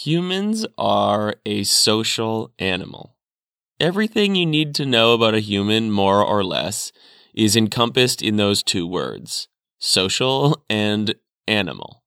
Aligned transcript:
Humans 0.00 0.66
are 0.76 1.36
a 1.46 1.64
social 1.64 2.52
animal. 2.58 3.16
Everything 3.80 4.34
you 4.34 4.44
need 4.44 4.74
to 4.74 4.84
know 4.84 5.14
about 5.14 5.34
a 5.34 5.40
human, 5.40 5.90
more 5.90 6.22
or 6.22 6.44
less, 6.44 6.92
is 7.32 7.56
encompassed 7.56 8.20
in 8.20 8.36
those 8.36 8.62
two 8.62 8.86
words 8.86 9.48
social 9.78 10.62
and 10.68 11.14
animal. 11.48 12.04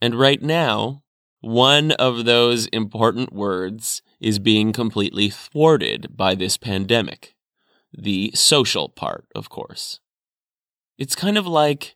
And 0.00 0.16
right 0.16 0.42
now, 0.42 1.04
one 1.40 1.92
of 1.92 2.24
those 2.24 2.66
important 2.66 3.32
words 3.32 4.02
is 4.20 4.40
being 4.40 4.72
completely 4.72 5.30
thwarted 5.30 6.16
by 6.16 6.34
this 6.34 6.56
pandemic. 6.56 7.36
The 7.96 8.32
social 8.34 8.88
part, 8.88 9.26
of 9.32 9.48
course. 9.48 10.00
It's 10.98 11.14
kind 11.14 11.38
of 11.38 11.46
like 11.46 11.94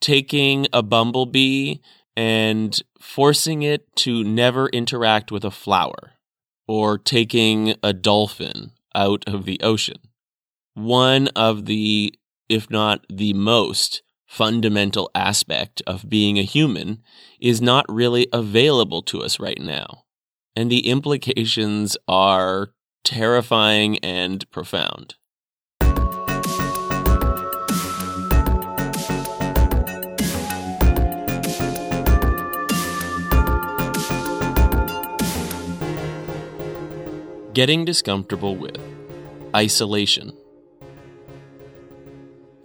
taking 0.00 0.68
a 0.72 0.84
bumblebee 0.84 1.78
and 2.16 2.82
forcing 3.00 3.62
it 3.62 3.94
to 3.96 4.24
never 4.24 4.68
interact 4.68 5.30
with 5.30 5.44
a 5.44 5.50
flower, 5.50 6.12
or 6.66 6.98
taking 6.98 7.74
a 7.82 7.92
dolphin 7.92 8.72
out 8.94 9.24
of 9.26 9.44
the 9.44 9.60
ocean. 9.62 9.98
One 10.74 11.28
of 11.28 11.66
the, 11.66 12.14
if 12.48 12.70
not 12.70 13.06
the 13.10 13.32
most, 13.34 14.02
fundamental 14.26 15.10
aspect 15.14 15.82
of 15.86 16.08
being 16.08 16.38
a 16.38 16.42
human 16.42 17.02
is 17.40 17.62
not 17.62 17.86
really 17.88 18.26
available 18.32 19.02
to 19.02 19.22
us 19.22 19.38
right 19.38 19.60
now. 19.60 20.04
And 20.56 20.70
the 20.70 20.88
implications 20.88 21.96
are 22.08 22.70
terrifying 23.04 23.98
and 23.98 24.50
profound. 24.50 25.14
Getting 37.56 37.86
discomfortable 37.86 38.54
with 38.54 38.78
isolation. 39.56 40.36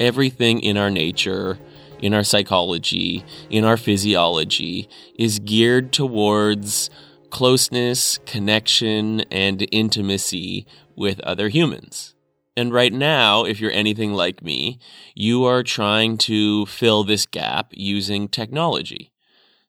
Everything 0.01 0.59
in 0.59 0.75
our 0.75 0.89
nature, 0.89 1.59
in 2.01 2.13
our 2.13 2.25
psychology, 2.25 3.23
in 3.49 3.63
our 3.63 3.77
physiology 3.77 4.89
is 5.17 5.39
geared 5.39 5.93
towards 5.93 6.89
closeness, 7.29 8.17
connection, 8.25 9.21
and 9.31 9.65
intimacy 9.71 10.67
with 10.97 11.21
other 11.21 11.47
humans. 11.47 12.13
And 12.57 12.73
right 12.73 12.91
now, 12.91 13.45
if 13.45 13.61
you're 13.61 13.71
anything 13.71 14.11
like 14.11 14.43
me, 14.43 14.77
you 15.15 15.45
are 15.45 15.63
trying 15.63 16.17
to 16.17 16.65
fill 16.65 17.05
this 17.05 17.25
gap 17.25 17.67
using 17.71 18.27
technology. 18.27 19.10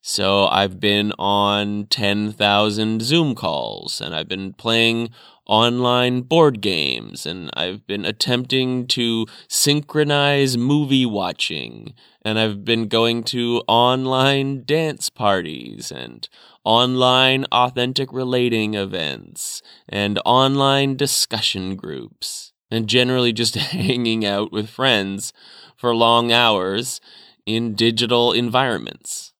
So 0.04 0.48
I've 0.48 0.80
been 0.80 1.12
on 1.16 1.86
10,000 1.86 3.02
Zoom 3.02 3.36
calls 3.36 4.00
and 4.00 4.16
I've 4.16 4.26
been 4.26 4.52
playing 4.52 5.10
online 5.46 6.22
board 6.22 6.60
games 6.60 7.24
and 7.24 7.50
I've 7.54 7.86
been 7.86 8.04
attempting 8.04 8.88
to 8.88 9.26
synchronize 9.46 10.56
movie 10.56 11.06
watching 11.06 11.94
and 12.22 12.36
I've 12.36 12.64
been 12.64 12.88
going 12.88 13.22
to 13.24 13.62
online 13.68 14.64
dance 14.64 15.08
parties 15.08 15.92
and 15.92 16.28
online 16.64 17.44
authentic 17.52 18.12
relating 18.12 18.74
events 18.74 19.62
and 19.88 20.18
online 20.24 20.96
discussion 20.96 21.76
groups 21.76 22.52
and 22.72 22.88
generally 22.88 23.32
just 23.32 23.54
hanging 23.56 24.26
out 24.26 24.50
with 24.50 24.68
friends 24.68 25.32
for 25.76 25.94
long 25.94 26.32
hours 26.32 27.00
in 27.46 27.76
digital 27.76 28.32
environments. 28.32 29.32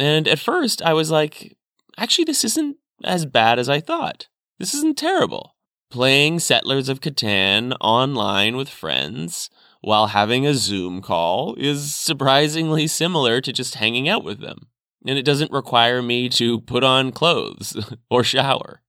And 0.00 0.26
at 0.26 0.38
first, 0.38 0.80
I 0.80 0.94
was 0.94 1.10
like, 1.10 1.58
actually, 1.98 2.24
this 2.24 2.42
isn't 2.42 2.78
as 3.04 3.26
bad 3.26 3.58
as 3.58 3.68
I 3.68 3.80
thought. 3.80 4.28
This 4.58 4.72
isn't 4.72 4.96
terrible. 4.96 5.54
Playing 5.90 6.38
Settlers 6.38 6.88
of 6.88 7.00
Catan 7.00 7.76
online 7.82 8.56
with 8.56 8.70
friends 8.70 9.50
while 9.82 10.06
having 10.06 10.46
a 10.46 10.54
Zoom 10.54 11.02
call 11.02 11.54
is 11.58 11.94
surprisingly 11.94 12.86
similar 12.86 13.42
to 13.42 13.52
just 13.52 13.74
hanging 13.74 14.08
out 14.08 14.24
with 14.24 14.40
them. 14.40 14.68
And 15.06 15.18
it 15.18 15.24
doesn't 15.24 15.52
require 15.52 16.00
me 16.00 16.30
to 16.30 16.60
put 16.62 16.82
on 16.82 17.12
clothes 17.12 17.76
or 18.10 18.24
shower. 18.24 18.80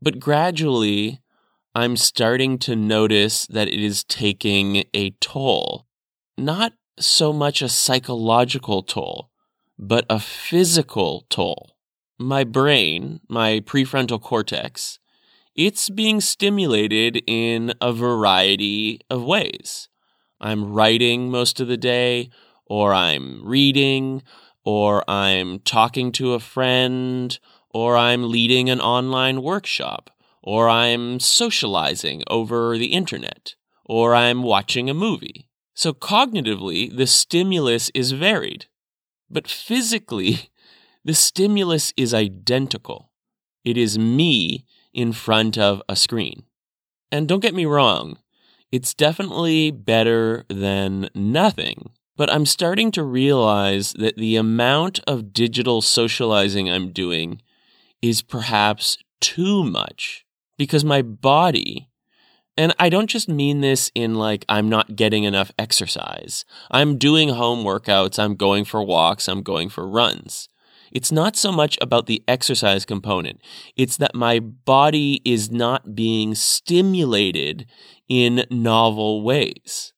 But 0.00 0.20
gradually, 0.20 1.20
I'm 1.74 1.98
starting 1.98 2.56
to 2.60 2.74
notice 2.74 3.46
that 3.48 3.68
it 3.68 3.78
is 3.78 4.04
taking 4.04 4.84
a 4.94 5.10
toll. 5.20 5.86
Not 6.38 6.72
so 6.98 7.34
much 7.34 7.60
a 7.60 7.68
psychological 7.68 8.82
toll, 8.82 9.30
but 9.78 10.04
a 10.08 10.18
physical 10.18 11.26
toll. 11.28 11.76
My 12.18 12.44
brain, 12.44 13.20
my 13.28 13.60
prefrontal 13.60 14.20
cortex, 14.20 14.98
it's 15.54 15.88
being 15.88 16.20
stimulated 16.20 17.22
in 17.26 17.74
a 17.80 17.92
variety 17.92 19.00
of 19.10 19.24
ways. 19.24 19.88
I'm 20.40 20.72
writing 20.72 21.30
most 21.30 21.60
of 21.60 21.68
the 21.68 21.76
day, 21.76 22.30
or 22.66 22.92
I'm 22.92 23.40
reading, 23.44 24.22
or 24.64 25.08
I'm 25.08 25.60
talking 25.60 26.12
to 26.12 26.34
a 26.34 26.40
friend, 26.40 27.38
or 27.70 27.96
I'm 27.96 28.30
leading 28.30 28.68
an 28.68 28.80
online 28.80 29.42
workshop, 29.42 30.10
or 30.42 30.68
I'm 30.68 31.20
socializing 31.20 32.22
over 32.28 32.76
the 32.76 32.92
internet, 32.92 33.54
or 33.84 34.14
I'm 34.14 34.42
watching 34.42 34.90
a 34.90 34.94
movie. 34.94 35.48
So 35.74 35.92
cognitively, 35.92 36.94
the 36.94 37.06
stimulus 37.06 37.90
is 37.94 38.12
varied. 38.12 38.66
But 39.30 39.48
physically, 39.48 40.50
the 41.04 41.14
stimulus 41.14 41.92
is 41.96 42.14
identical. 42.14 43.10
It 43.64 43.76
is 43.76 43.98
me 43.98 44.64
in 44.92 45.12
front 45.12 45.58
of 45.58 45.82
a 45.88 45.96
screen. 45.96 46.44
And 47.12 47.28
don't 47.28 47.40
get 47.40 47.54
me 47.54 47.66
wrong, 47.66 48.18
it's 48.72 48.94
definitely 48.94 49.70
better 49.70 50.44
than 50.48 51.08
nothing. 51.14 51.90
But 52.16 52.32
I'm 52.32 52.46
starting 52.46 52.90
to 52.92 53.04
realize 53.04 53.92
that 53.92 54.16
the 54.16 54.36
amount 54.36 55.00
of 55.06 55.32
digital 55.32 55.82
socializing 55.82 56.70
I'm 56.70 56.90
doing 56.90 57.42
is 58.00 58.22
perhaps 58.22 58.98
too 59.20 59.64
much 59.64 60.24
because 60.56 60.84
my 60.84 61.02
body 61.02 61.88
and 62.56 62.74
I 62.78 62.88
don't 62.88 63.08
just 63.08 63.28
mean 63.28 63.60
this 63.60 63.90
in 63.94 64.14
like, 64.14 64.44
I'm 64.48 64.68
not 64.68 64.96
getting 64.96 65.24
enough 65.24 65.52
exercise. 65.58 66.44
I'm 66.70 66.96
doing 66.98 67.30
home 67.30 67.64
workouts. 67.64 68.18
I'm 68.18 68.34
going 68.34 68.64
for 68.64 68.82
walks. 68.82 69.28
I'm 69.28 69.42
going 69.42 69.68
for 69.68 69.86
runs. 69.86 70.48
It's 70.92 71.12
not 71.12 71.36
so 71.36 71.52
much 71.52 71.76
about 71.80 72.06
the 72.06 72.22
exercise 72.26 72.84
component. 72.84 73.40
It's 73.76 73.96
that 73.98 74.14
my 74.14 74.38
body 74.38 75.20
is 75.24 75.50
not 75.50 75.94
being 75.94 76.34
stimulated 76.34 77.66
in 78.08 78.46
novel 78.50 79.22
ways 79.22 79.92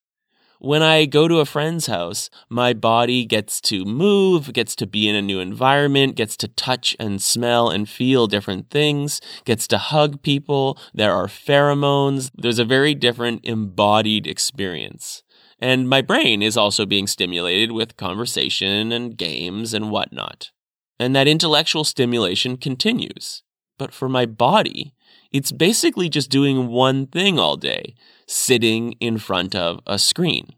when 0.59 0.83
I 0.83 1.05
go 1.05 1.27
to 1.27 1.39
a 1.39 1.45
friend's 1.45 1.87
house, 1.87 2.29
my 2.49 2.73
body 2.73 3.25
gets 3.25 3.61
to 3.61 3.85
move, 3.85 4.51
gets 4.53 4.75
to 4.75 4.85
be 4.85 5.07
in 5.07 5.15
a 5.15 5.21
new 5.21 5.39
environment, 5.39 6.15
gets 6.15 6.35
to 6.37 6.49
touch 6.49 6.95
and 6.99 7.21
smell 7.21 7.69
and 7.69 7.89
feel 7.89 8.27
different 8.27 8.69
things, 8.69 9.21
gets 9.45 9.67
to 9.69 9.77
hug 9.77 10.21
people. 10.21 10.77
There 10.93 11.13
are 11.13 11.27
pheromones. 11.27 12.29
There's 12.35 12.59
a 12.59 12.65
very 12.65 12.93
different 12.93 13.45
embodied 13.45 14.27
experience. 14.27 15.23
And 15.61 15.89
my 15.89 16.01
brain 16.01 16.41
is 16.41 16.57
also 16.57 16.85
being 16.85 17.07
stimulated 17.07 17.71
with 17.71 17.97
conversation 17.97 18.91
and 18.91 19.17
games 19.17 19.73
and 19.73 19.89
whatnot. 19.89 20.51
And 20.99 21.15
that 21.15 21.27
intellectual 21.27 21.85
stimulation 21.85 22.57
continues. 22.57 23.43
But 23.77 23.93
for 23.93 24.09
my 24.09 24.25
body, 24.25 24.93
it's 25.31 25.51
basically 25.51 26.09
just 26.09 26.29
doing 26.29 26.67
one 26.67 27.07
thing 27.07 27.39
all 27.39 27.55
day 27.55 27.95
sitting 28.27 28.93
in 28.93 29.17
front 29.17 29.55
of 29.55 29.79
a 29.85 29.99
screen. 29.99 30.53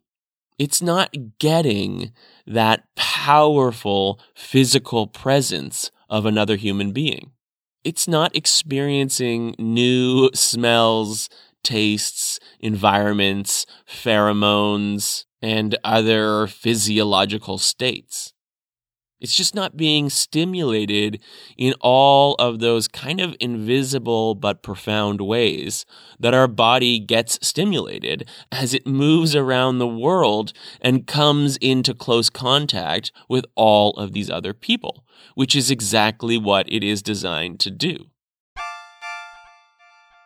It's 0.58 0.82
not 0.82 1.14
getting 1.40 2.12
that 2.46 2.84
powerful 2.96 4.20
physical 4.36 5.08
presence 5.08 5.92
of 6.10 6.26
another 6.26 6.56
human 6.56 6.92
being. 6.92 7.32
It's 7.84 8.08
not 8.08 8.36
experiencing 8.36 9.56
new 9.58 10.30
smells, 10.34 11.30
tastes, 11.64 12.40
environments, 12.60 13.66
pheromones, 13.88 15.26
and 15.42 15.76
other 15.84 16.46
physiological 16.46 17.58
states. 17.58 18.34
It's 19.22 19.36
just 19.36 19.54
not 19.54 19.78
being 19.78 20.10
stimulated 20.10 21.22
in 21.56 21.76
all 21.80 22.34
of 22.40 22.60
those 22.60 22.88
kind 22.88 23.22
of 23.22 23.36
invisible 23.40 24.34
but 24.34 24.64
profound 24.64 25.22
ways 25.22 25.86
that 26.20 26.34
our 26.34 26.48
body 26.48 27.00
gets 27.00 27.38
stimulated 27.46 28.28
as 28.52 28.74
it 28.74 28.88
moves 28.88 29.36
around 29.36 29.78
the 29.78 29.88
world 29.88 30.54
and 30.82 31.06
comes 31.06 31.58
into 31.58 31.94
close 31.94 32.32
contact 32.32 33.12
with 33.30 33.46
all 33.54 33.92
of 33.92 34.14
these 34.14 34.32
other 34.32 34.56
people, 34.56 35.06
which 35.36 35.56
is 35.56 35.70
exactly 35.70 36.38
what 36.40 36.66
it 36.68 36.84
is 36.84 37.04
designed 37.04 37.60
to 37.60 37.70
do. 37.70 38.08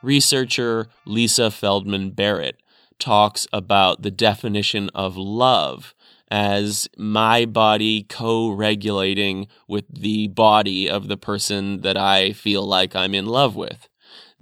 Researcher 0.02 0.88
Lisa 1.06 1.52
Feldman 1.52 2.12
Barrett 2.12 2.62
talks 2.98 3.46
about 3.52 4.04
the 4.04 4.12
definition 4.12 4.90
of 4.96 5.18
love 5.18 5.94
as 6.30 6.88
my 6.98 7.46
body 7.46 8.04
co 8.04 8.50
regulating 8.50 9.48
with 9.68 9.86
the 9.90 10.28
body 10.28 10.90
of 10.90 11.08
the 11.08 11.18
person 11.18 11.82
that 11.82 11.98
I 11.98 12.32
feel 12.34 12.66
like 12.66 12.96
I'm 12.96 13.14
in 13.14 13.26
love 13.26 13.56
with. 13.56 13.88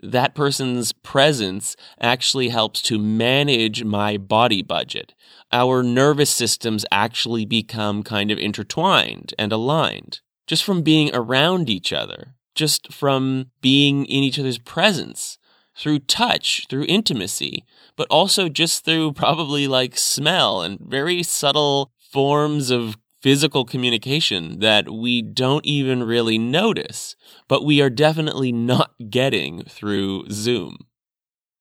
That 0.02 0.36
person's 0.36 0.92
presence 0.92 1.76
actually 2.00 2.50
helps 2.50 2.82
to 2.84 3.00
manage 3.00 3.84
my 3.84 4.18
body 4.18 4.62
budget. 4.62 5.14
Our 5.52 5.84
nervous 5.84 6.30
systems 6.30 6.86
actually 6.92 7.46
become 7.46 8.04
kind 8.04 8.32
of 8.32 8.38
intertwined 8.38 9.34
and 9.38 9.52
aligned 9.52 10.20
just 10.48 10.64
from 10.64 10.82
being 10.82 11.10
around 11.14 11.70
each 11.70 11.94
other, 11.94 12.36
just 12.56 12.92
from 12.92 13.52
being 13.62 14.06
in 14.06 14.24
each 14.24 14.38
other's 14.38 14.60
presence 14.60 15.38
through 15.78 16.00
touch, 16.00 16.68
through 16.70 16.86
intimacy, 16.88 17.66
but 17.96 18.08
also 18.10 18.50
just 18.50 18.86
through 18.86 19.14
probably 19.14 19.68
like 19.68 19.98
smell 19.98 20.62
and 20.62 20.80
very 20.80 21.24
subtle 21.24 21.92
forms 22.00 22.70
of 22.70 22.98
physical 23.22 23.64
communication 23.64 24.60
that 24.60 24.90
we 24.90 25.22
don't 25.22 25.66
even 25.66 26.04
really 26.04 26.38
notice, 26.38 27.16
but 27.48 27.64
we 27.64 27.82
are 27.82 27.90
definitely 27.90 28.52
not 28.52 28.92
getting 29.10 29.64
through 29.64 30.30
Zoom. 30.30 30.78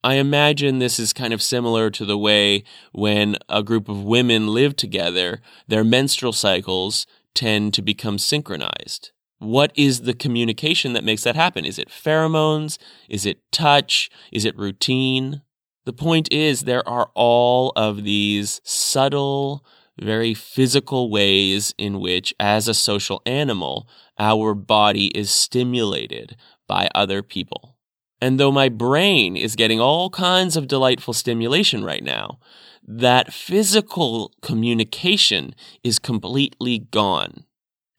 I 0.05 0.15
imagine 0.15 0.81
this 0.81 0.99
is 0.99 1.13
kind 1.13 1.33
of 1.33 1.41
similar 1.41 1.89
to 1.91 2.05
the 2.05 2.19
way 2.19 2.65
when 2.91 3.37
a 3.49 3.63
group 3.63 3.89
of 3.89 4.03
women 4.03 4.49
live 4.49 4.75
together, 4.75 5.41
their 5.69 5.85
menstrual 5.85 6.33
cycles 6.33 7.07
tend 7.35 7.73
to 7.75 7.83
become 7.83 8.19
synchronized. 8.19 9.13
What 9.43 9.73
is 9.75 10.03
the 10.03 10.15
communication 10.15 10.93
that 10.93 11.03
makes 11.03 11.25
that 11.25 11.35
happen? 11.35 11.65
Is 11.65 11.77
it 11.77 11.89
pheromones? 11.89 12.79
Is 13.09 13.27
it 13.27 13.41
touch? 13.51 14.09
Is 14.31 14.45
it 14.45 14.57
routine? 14.57 15.43
The 15.85 15.93
point 15.93 16.33
is, 16.33 16.61
there 16.61 16.89
are 16.89 17.11
all 17.17 17.73
of 17.75 18.05
these 18.05 18.61
subtle, 18.63 19.65
very 20.01 20.33
physical 20.33 21.11
ways 21.11 21.75
in 21.77 21.99
which, 21.99 22.33
as 22.39 22.69
a 22.69 22.75
social 22.75 23.21
animal, 23.27 23.89
our 24.17 24.55
body 24.55 25.07
is 25.09 25.33
stimulated 25.33 26.37
by 26.69 26.89
other 26.95 27.21
people. 27.21 27.77
And 28.21 28.39
though 28.39 28.53
my 28.53 28.69
brain 28.69 29.37
is 29.37 29.57
getting 29.57 29.81
all 29.81 30.09
kinds 30.09 30.57
of 30.57 30.69
delightful 30.69 31.15
stimulation 31.15 31.83
right 31.83 32.05
now, 32.05 32.39
that 32.87 33.33
physical 33.33 34.31
communication 34.41 35.53
is 35.83 35.99
completely 35.99 36.79
gone. 36.79 37.45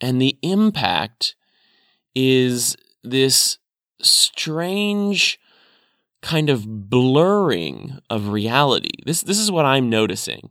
And 0.04 0.22
the 0.22 0.38
impact 0.42 1.34
is 2.14 2.76
this 3.06 3.58
strange 4.02 5.40
kind 6.22 6.50
of 6.50 6.90
blurring 6.90 8.00
of 8.10 8.28
reality. 8.28 8.92
This 9.06 9.22
this 9.22 9.40
is 9.40 9.50
what 9.50 9.64
I'm 9.64 9.90
noticing. 9.90 10.50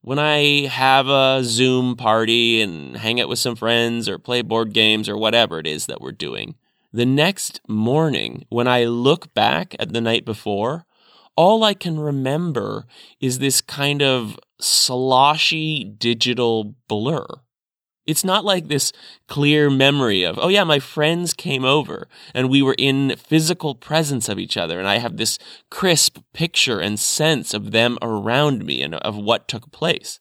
When 0.00 0.18
I 0.18 0.66
have 0.66 1.06
a 1.06 1.44
Zoom 1.44 1.94
party 1.94 2.60
and 2.62 2.96
hang 2.96 3.20
out 3.20 3.28
with 3.28 3.38
some 3.38 3.54
friends 3.54 4.08
or 4.08 4.18
play 4.18 4.42
board 4.42 4.72
games 4.72 5.08
or 5.08 5.16
whatever 5.16 5.60
it 5.60 5.68
is 5.68 5.86
that 5.86 6.00
we're 6.00 6.10
doing, 6.10 6.56
the 6.92 7.06
next 7.06 7.60
morning 7.68 8.44
when 8.48 8.66
I 8.66 8.86
look 8.86 9.32
back 9.34 9.76
at 9.78 9.92
the 9.92 10.00
night 10.00 10.24
before, 10.24 10.84
all 11.36 11.62
I 11.62 11.74
can 11.74 12.00
remember 12.00 12.86
is 13.20 13.38
this 13.38 13.60
kind 13.60 14.02
of 14.02 14.36
sloshy 14.58 15.84
digital 15.84 16.74
blur. 16.88 17.26
It's 18.10 18.24
not 18.24 18.44
like 18.44 18.66
this 18.66 18.92
clear 19.28 19.70
memory 19.70 20.24
of, 20.24 20.36
oh 20.40 20.48
yeah, 20.48 20.64
my 20.64 20.80
friends 20.80 21.32
came 21.32 21.64
over 21.64 22.08
and 22.34 22.50
we 22.50 22.60
were 22.60 22.74
in 22.76 23.14
physical 23.16 23.76
presence 23.76 24.28
of 24.28 24.38
each 24.38 24.56
other 24.56 24.80
and 24.80 24.88
I 24.88 24.98
have 24.98 25.16
this 25.16 25.38
crisp 25.70 26.18
picture 26.32 26.80
and 26.80 26.98
sense 26.98 27.54
of 27.54 27.70
them 27.70 27.98
around 28.02 28.64
me 28.64 28.82
and 28.82 28.96
of 28.96 29.16
what 29.16 29.46
took 29.46 29.70
place. 29.70 30.18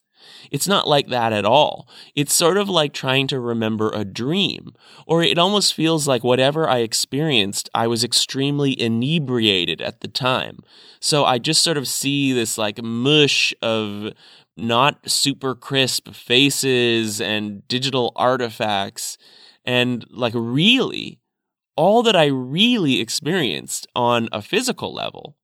It's 0.52 0.68
not 0.68 0.88
like 0.88 1.08
that 1.08 1.34
at 1.34 1.46
all. 1.46 1.88
It's 2.16 2.34
sort 2.34 2.58
of 2.58 2.70
like 2.70 2.94
trying 2.94 3.28
to 3.28 3.40
remember 3.40 3.92
a 3.92 4.06
dream, 4.06 4.74
or 5.06 5.24
it 5.24 5.38
almost 5.38 5.74
feels 5.74 6.08
like 6.08 6.24
whatever 6.24 6.68
I 6.68 6.80
experienced, 6.80 7.70
I 7.74 7.88
was 7.88 8.04
extremely 8.04 8.80
inebriated 8.80 9.82
at 9.82 10.02
the 10.02 10.08
time. 10.08 10.60
So 11.00 11.26
I 11.26 11.40
just 11.40 11.64
sort 11.64 11.78
of 11.78 11.88
see 11.88 12.34
this 12.34 12.58
like 12.58 12.82
mush 12.84 13.54
of 13.62 14.14
not 14.62 15.10
super 15.10 15.56
crisp 15.56 16.14
faces 16.14 17.20
and 17.22 17.68
digital 17.68 18.12
artifacts. 18.16 19.18
And 19.66 20.06
like, 20.10 20.34
really, 20.36 21.20
all 21.76 22.04
that 22.04 22.16
I 22.16 22.26
really 22.26 23.00
experienced 23.00 23.88
on 23.96 24.30
a 24.32 24.42
physical 24.42 24.94
level 24.94 25.38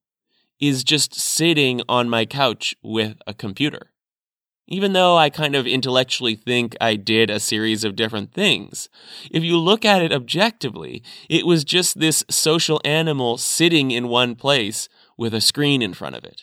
is 0.60 0.84
just 0.84 1.14
sitting 1.14 1.82
on 1.88 2.08
my 2.08 2.24
couch 2.24 2.74
with 2.82 3.18
a 3.26 3.34
computer. 3.34 3.92
Even 4.68 4.94
though 4.94 5.16
I 5.16 5.30
kind 5.30 5.54
of 5.54 5.66
intellectually 5.66 6.34
think 6.34 6.76
I 6.80 6.96
did 6.96 7.30
a 7.30 7.38
series 7.38 7.84
of 7.84 7.94
different 7.94 8.32
things, 8.32 8.88
if 9.30 9.44
you 9.44 9.58
look 9.58 9.84
at 9.84 10.02
it 10.02 10.12
objectively, 10.12 11.04
it 11.30 11.46
was 11.46 11.62
just 11.62 12.00
this 12.00 12.24
social 12.28 12.80
animal 12.84 13.38
sitting 13.38 13.92
in 13.92 14.08
one 14.08 14.34
place 14.34 14.88
with 15.16 15.34
a 15.34 15.40
screen 15.40 15.82
in 15.82 15.94
front 15.94 16.16
of 16.16 16.24
it. 16.24 16.42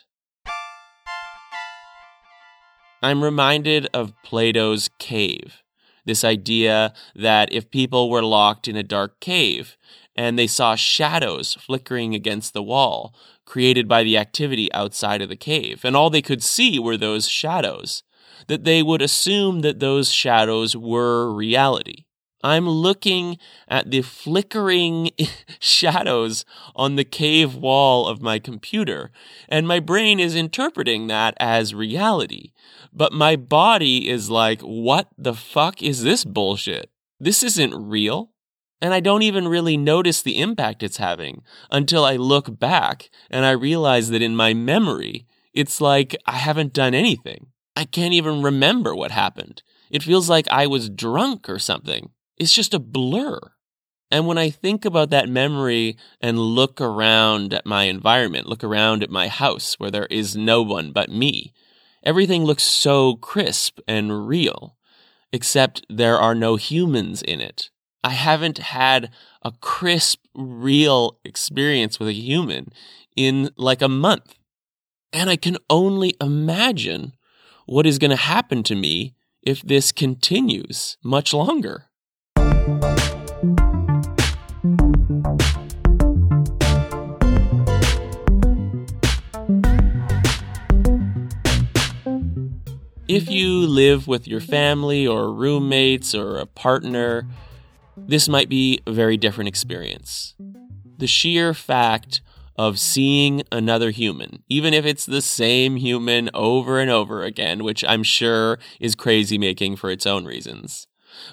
I'm 3.03 3.21
reminded 3.21 3.89
of 3.93 4.13
Plato's 4.23 4.89
cave. 4.97 5.61
This 6.05 6.23
idea 6.23 6.93
that 7.13 7.51
if 7.51 7.69
people 7.69 8.09
were 8.09 8.23
locked 8.23 8.65
in 8.65 8.77
a 8.77 8.83
dark 8.83 9.19
cave 9.19 9.75
and 10.15 10.39
they 10.39 10.47
saw 10.47 10.75
shadows 10.75 11.55
flickering 11.55 12.15
against 12.15 12.53
the 12.53 12.63
wall 12.63 13.13
created 13.45 13.89
by 13.89 14.03
the 14.03 14.17
activity 14.17 14.71
outside 14.71 15.21
of 15.21 15.27
the 15.27 15.35
cave, 15.35 15.81
and 15.83 15.97
all 15.97 16.09
they 16.09 16.21
could 16.21 16.41
see 16.41 16.79
were 16.79 16.95
those 16.95 17.27
shadows, 17.27 18.03
that 18.47 18.63
they 18.63 18.81
would 18.81 19.01
assume 19.01 19.59
that 19.61 19.81
those 19.81 20.09
shadows 20.09 20.73
were 20.73 21.29
reality. 21.29 22.05
I'm 22.43 22.67
looking 22.67 23.37
at 23.67 23.89
the 23.89 24.01
flickering 24.01 25.11
shadows 25.59 26.43
on 26.75 26.95
the 26.95 27.05
cave 27.05 27.55
wall 27.55 28.07
of 28.07 28.21
my 28.21 28.37
computer, 28.39 29.11
and 29.47 29.67
my 29.67 29.79
brain 29.79 30.19
is 30.19 30.35
interpreting 30.35 31.07
that 31.07 31.35
as 31.39 31.73
reality. 31.73 32.51
But 32.91 33.13
my 33.13 33.35
body 33.35 34.09
is 34.09 34.29
like, 34.29 34.61
what 34.61 35.07
the 35.17 35.33
fuck 35.33 35.81
is 35.81 36.03
this 36.03 36.25
bullshit? 36.25 36.89
This 37.19 37.41
isn't 37.41 37.73
real. 37.73 38.31
And 38.81 38.93
I 38.93 38.99
don't 38.99 39.21
even 39.21 39.47
really 39.47 39.77
notice 39.77 40.21
the 40.21 40.41
impact 40.41 40.83
it's 40.83 40.97
having 40.97 41.41
until 41.71 42.03
I 42.03 42.17
look 42.17 42.59
back 42.59 43.09
and 43.29 43.45
I 43.45 43.51
realize 43.51 44.09
that 44.09 44.21
in 44.21 44.35
my 44.35 44.53
memory, 44.53 45.25
it's 45.53 45.79
like 45.79 46.17
I 46.25 46.33
haven't 46.33 46.73
done 46.73 46.93
anything. 46.93 47.47
I 47.77 47.85
can't 47.85 48.13
even 48.13 48.41
remember 48.41 48.93
what 48.93 49.11
happened. 49.11 49.63
It 49.89 50.03
feels 50.03 50.29
like 50.29 50.49
I 50.49 50.67
was 50.67 50.89
drunk 50.89 51.47
or 51.47 51.59
something. 51.59 52.09
It's 52.43 52.51
just 52.51 52.73
a 52.73 52.79
blur. 52.79 53.39
And 54.11 54.27
when 54.27 54.37
I 54.37 54.49
think 54.49 54.83
about 54.83 55.11
that 55.11 55.29
memory 55.29 55.95
and 56.19 56.37
look 56.37 56.81
around 56.81 57.53
at 57.53 57.65
my 57.65 57.85
environment, 57.85 58.49
look 58.49 58.65
around 58.65 59.01
at 59.01 59.09
my 59.09 59.29
house 59.29 59.75
where 59.79 59.89
there 59.89 60.07
is 60.07 60.35
no 60.35 60.61
one 60.61 60.91
but 60.91 61.09
me, 61.09 61.53
everything 62.03 62.43
looks 62.43 62.63
so 62.63 63.15
crisp 63.15 63.79
and 63.87 64.27
real, 64.27 64.75
except 65.31 65.85
there 65.89 66.17
are 66.17 66.35
no 66.35 66.57
humans 66.57 67.21
in 67.21 67.39
it. 67.39 67.69
I 68.03 68.09
haven't 68.09 68.57
had 68.57 69.09
a 69.41 69.53
crisp, 69.61 70.19
real 70.35 71.19
experience 71.23 71.97
with 71.97 72.09
a 72.09 72.13
human 72.13 72.73
in 73.15 73.51
like 73.55 73.81
a 73.81 73.87
month. 73.87 74.35
And 75.13 75.29
I 75.29 75.37
can 75.37 75.55
only 75.69 76.13
imagine 76.19 77.13
what 77.67 77.85
is 77.85 77.99
going 77.99 78.11
to 78.11 78.17
happen 78.17 78.63
to 78.63 78.75
me 78.75 79.15
if 79.41 79.61
this 79.61 79.93
continues 79.93 80.97
much 81.01 81.33
longer. 81.33 81.85
If 93.13 93.29
you 93.29 93.67
live 93.67 94.07
with 94.07 94.27
your 94.27 94.39
family 94.39 95.05
or 95.05 95.31
roommates 95.31 96.15
or 96.15 96.37
a 96.37 96.47
partner, 96.47 97.27
this 97.95 98.27
might 98.27 98.49
be 98.49 98.79
a 98.87 98.91
very 98.91 99.17
different 99.17 99.49
experience. 99.49 100.33
The 100.97 101.05
sheer 101.05 101.53
fact 101.53 102.21
of 102.57 102.79
seeing 102.79 103.43
another 103.51 103.91
human, 103.91 104.41
even 104.49 104.73
if 104.73 104.83
it's 104.83 105.05
the 105.05 105.21
same 105.21 105.75
human 105.75 106.31
over 106.33 106.79
and 106.79 106.89
over 106.89 107.21
again, 107.21 107.63
which 107.63 107.83
I'm 107.87 108.01
sure 108.01 108.57
is 108.79 108.95
crazy 108.95 109.37
making 109.37 109.75
for 109.75 109.91
its 109.91 110.07
own 110.07 110.25
reasons. 110.25 110.87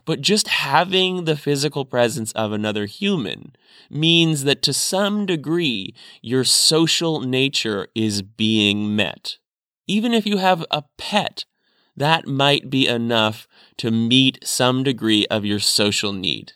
But 0.05 0.21
just 0.21 0.49
having 0.49 1.25
the 1.25 1.35
physical 1.35 1.87
presence 1.87 2.31
of 2.33 2.53
another 2.53 2.85
human 2.85 3.55
means 3.89 4.45
that 4.45 4.61
to 4.65 4.75
some 4.75 5.25
degree 5.25 5.95
your 6.21 6.45
social 6.45 7.21
nature 7.21 7.89
is 7.95 8.21
being 8.21 8.95
met. 8.95 9.39
Even 9.87 10.13
if 10.13 10.27
you 10.27 10.37
have 10.37 10.67
a 10.71 10.85
pet, 10.99 11.47
that 12.01 12.27
might 12.27 12.71
be 12.71 12.89
enough 12.89 13.47
to 13.77 13.91
meet 13.91 14.39
some 14.43 14.83
degree 14.83 15.27
of 15.27 15.45
your 15.45 15.59
social 15.59 16.15
need. 16.15 16.55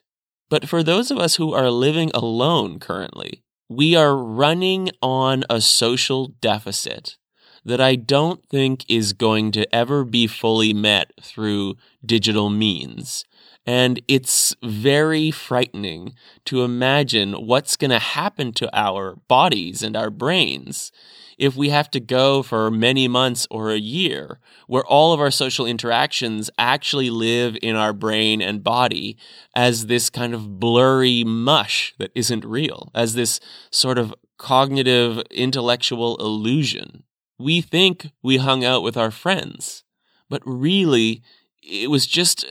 But 0.48 0.66
for 0.66 0.82
those 0.82 1.10
of 1.10 1.18
us 1.18 1.36
who 1.36 1.52
are 1.52 1.70
living 1.70 2.10
alone 2.14 2.78
currently, 2.78 3.42
we 3.68 3.94
are 3.94 4.16
running 4.16 4.90
on 5.02 5.44
a 5.50 5.60
social 5.60 6.28
deficit 6.40 7.18
that 7.62 7.80
I 7.80 7.94
don't 7.94 8.42
think 8.48 8.84
is 8.88 9.12
going 9.12 9.52
to 9.52 9.74
ever 9.74 10.02
be 10.04 10.26
fully 10.26 10.72
met 10.72 11.12
through 11.20 11.76
digital 12.04 12.48
means. 12.48 13.26
And 13.66 14.02
it's 14.09 14.54
very 14.62 15.30
frightening 15.30 16.14
to 16.44 16.64
imagine 16.64 17.33
what's 17.33 17.76
going 17.76 17.90
to 17.90 17.99
happen 17.99 18.52
to 18.54 18.76
our 18.76 19.16
bodies 19.26 19.83
and 19.83 19.97
our 19.97 20.11
brains 20.11 20.92
if 21.38 21.56
we 21.56 21.71
have 21.71 21.90
to 21.90 22.00
go 22.00 22.42
for 22.42 22.71
many 22.71 23.09
months 23.09 23.47
or 23.50 23.71
a 23.71 23.78
year 23.78 24.38
where 24.66 24.85
all 24.85 25.12
of 25.12 25.21
our 25.21 25.30
social 25.30 25.66
interactions 25.66 26.50
actually 26.59 27.11
live 27.11 27.56
in 27.62 27.76
our 27.76 27.92
brain 27.92 28.40
and 28.40 28.62
body 28.62 29.16
as 29.54 29.87
this 29.87 30.11
kind 30.11 30.35
of 30.35 30.61
blurry 30.61 31.25
mush 31.25 31.94
that 31.99 32.12
isn't 32.14 32.44
real, 32.44 32.90
as 32.94 33.14
this 33.14 33.40
sort 33.71 33.99
of 33.99 34.14
cognitive 34.38 35.23
intellectual 35.30 36.16
illusion. 36.18 37.04
We 37.38 37.61
think 37.61 38.11
we 38.23 38.37
hung 38.37 38.64
out 38.64 38.83
with 38.83 38.97
our 38.97 39.11
friends, 39.11 39.85
but 40.28 40.42
really 40.44 41.23
it 41.64 41.90
was 41.90 42.06
just 42.06 42.44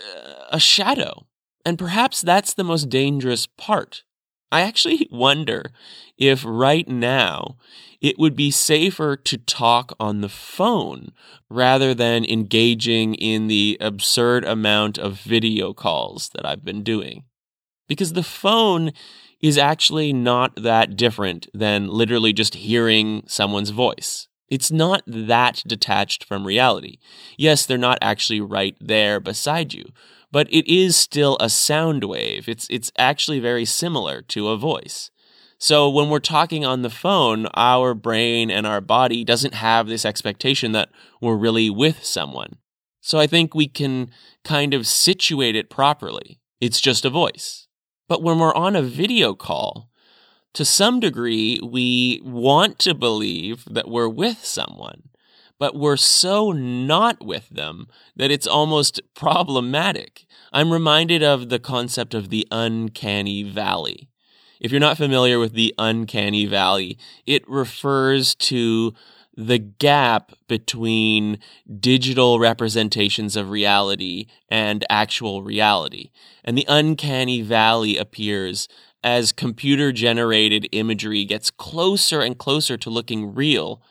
a 0.49 0.59
shadow. 0.59 1.25
And 1.65 1.77
perhaps 1.77 2.21
that's 2.21 2.53
the 2.53 2.63
most 2.63 2.89
dangerous 2.89 3.47
part. 3.47 4.03
I 4.51 4.61
actually 4.61 5.07
wonder 5.11 5.65
if 6.17 6.43
right 6.45 6.87
now 6.87 7.57
it 8.01 8.19
would 8.19 8.35
be 8.35 8.51
safer 8.51 9.15
to 9.15 9.37
talk 9.37 9.93
on 9.99 10.21
the 10.21 10.29
phone 10.29 11.11
rather 11.49 11.93
than 11.93 12.25
engaging 12.25 13.15
in 13.15 13.47
the 13.47 13.77
absurd 13.79 14.43
amount 14.43 14.97
of 14.97 15.19
video 15.19 15.73
calls 15.73 16.29
that 16.35 16.45
I've 16.45 16.65
been 16.65 16.83
doing. 16.83 17.23
Because 17.87 18.13
the 18.13 18.23
phone 18.23 18.91
is 19.41 19.57
actually 19.57 20.13
not 20.13 20.55
that 20.55 20.95
different 20.95 21.47
than 21.53 21.87
literally 21.87 22.33
just 22.33 22.55
hearing 22.55 23.23
someone's 23.27 23.71
voice. 23.71 24.27
It's 24.53 24.71
not 24.71 25.01
that 25.07 25.63
detached 25.65 26.25
from 26.25 26.45
reality. 26.45 26.99
Yes, 27.39 27.65
they're 27.65 27.75
not 27.75 27.97
actually 28.03 28.39
right 28.39 28.77
there 28.79 29.19
beside 29.19 29.73
you, 29.73 29.85
but 30.31 30.47
it 30.51 30.71
is 30.71 30.95
still 30.95 31.37
a 31.39 31.49
sound 31.49 32.03
wave. 32.03 32.47
It's, 32.47 32.67
it's 32.69 32.91
actually 32.95 33.39
very 33.39 33.65
similar 33.65 34.21
to 34.21 34.49
a 34.49 34.57
voice. 34.57 35.09
So 35.57 35.89
when 35.89 36.11
we're 36.11 36.19
talking 36.19 36.63
on 36.63 36.83
the 36.83 36.91
phone, 36.91 37.47
our 37.55 37.95
brain 37.95 38.51
and 38.51 38.67
our 38.67 38.79
body 38.79 39.23
doesn't 39.23 39.55
have 39.55 39.87
this 39.87 40.05
expectation 40.05 40.71
that 40.73 40.89
we're 41.19 41.35
really 41.35 41.71
with 41.71 42.05
someone. 42.05 42.57
So 43.01 43.17
I 43.17 43.25
think 43.25 43.55
we 43.55 43.67
can 43.67 44.11
kind 44.43 44.75
of 44.75 44.85
situate 44.85 45.55
it 45.55 45.71
properly. 45.71 46.39
It's 46.61 46.79
just 46.79 47.05
a 47.05 47.09
voice. 47.09 47.67
But 48.07 48.21
when 48.21 48.37
we're 48.37 48.53
on 48.53 48.75
a 48.75 48.83
video 48.83 49.33
call, 49.33 49.89
to 50.53 50.65
some 50.65 50.99
degree, 50.99 51.59
we 51.63 52.21
want 52.23 52.79
to 52.79 52.93
believe 52.93 53.65
that 53.65 53.89
we're 53.89 54.07
with 54.07 54.45
someone, 54.45 55.09
but 55.59 55.75
we're 55.75 55.97
so 55.97 56.51
not 56.51 57.23
with 57.25 57.49
them 57.49 57.87
that 58.15 58.31
it's 58.31 58.47
almost 58.47 59.01
problematic. 59.15 60.25
I'm 60.51 60.71
reminded 60.71 61.23
of 61.23 61.49
the 61.49 61.59
concept 61.59 62.13
of 62.13 62.29
the 62.29 62.47
uncanny 62.51 63.43
valley. 63.43 64.09
If 64.59 64.71
you're 64.71 64.79
not 64.79 64.97
familiar 64.97 65.39
with 65.39 65.53
the 65.53 65.73
uncanny 65.77 66.45
valley, 66.45 66.97
it 67.25 67.47
refers 67.49 68.35
to 68.35 68.93
the 69.35 69.57
gap 69.57 70.31
between 70.47 71.39
digital 71.79 72.39
representations 72.39 73.35
of 73.35 73.49
reality 73.49 74.27
and 74.49 74.85
actual 74.89 75.41
reality. 75.41 76.11
And 76.43 76.57
the 76.57 76.65
uncanny 76.67 77.41
valley 77.41 77.97
appears 77.97 78.67
as 79.03 79.31
computer 79.31 79.91
generated 79.91 80.67
imagery 80.71 81.25
gets 81.25 81.51
closer 81.51 82.21
and 82.21 82.37
closer 82.37 82.77
to 82.77 82.89
looking 82.89 83.33
real, 83.33 83.81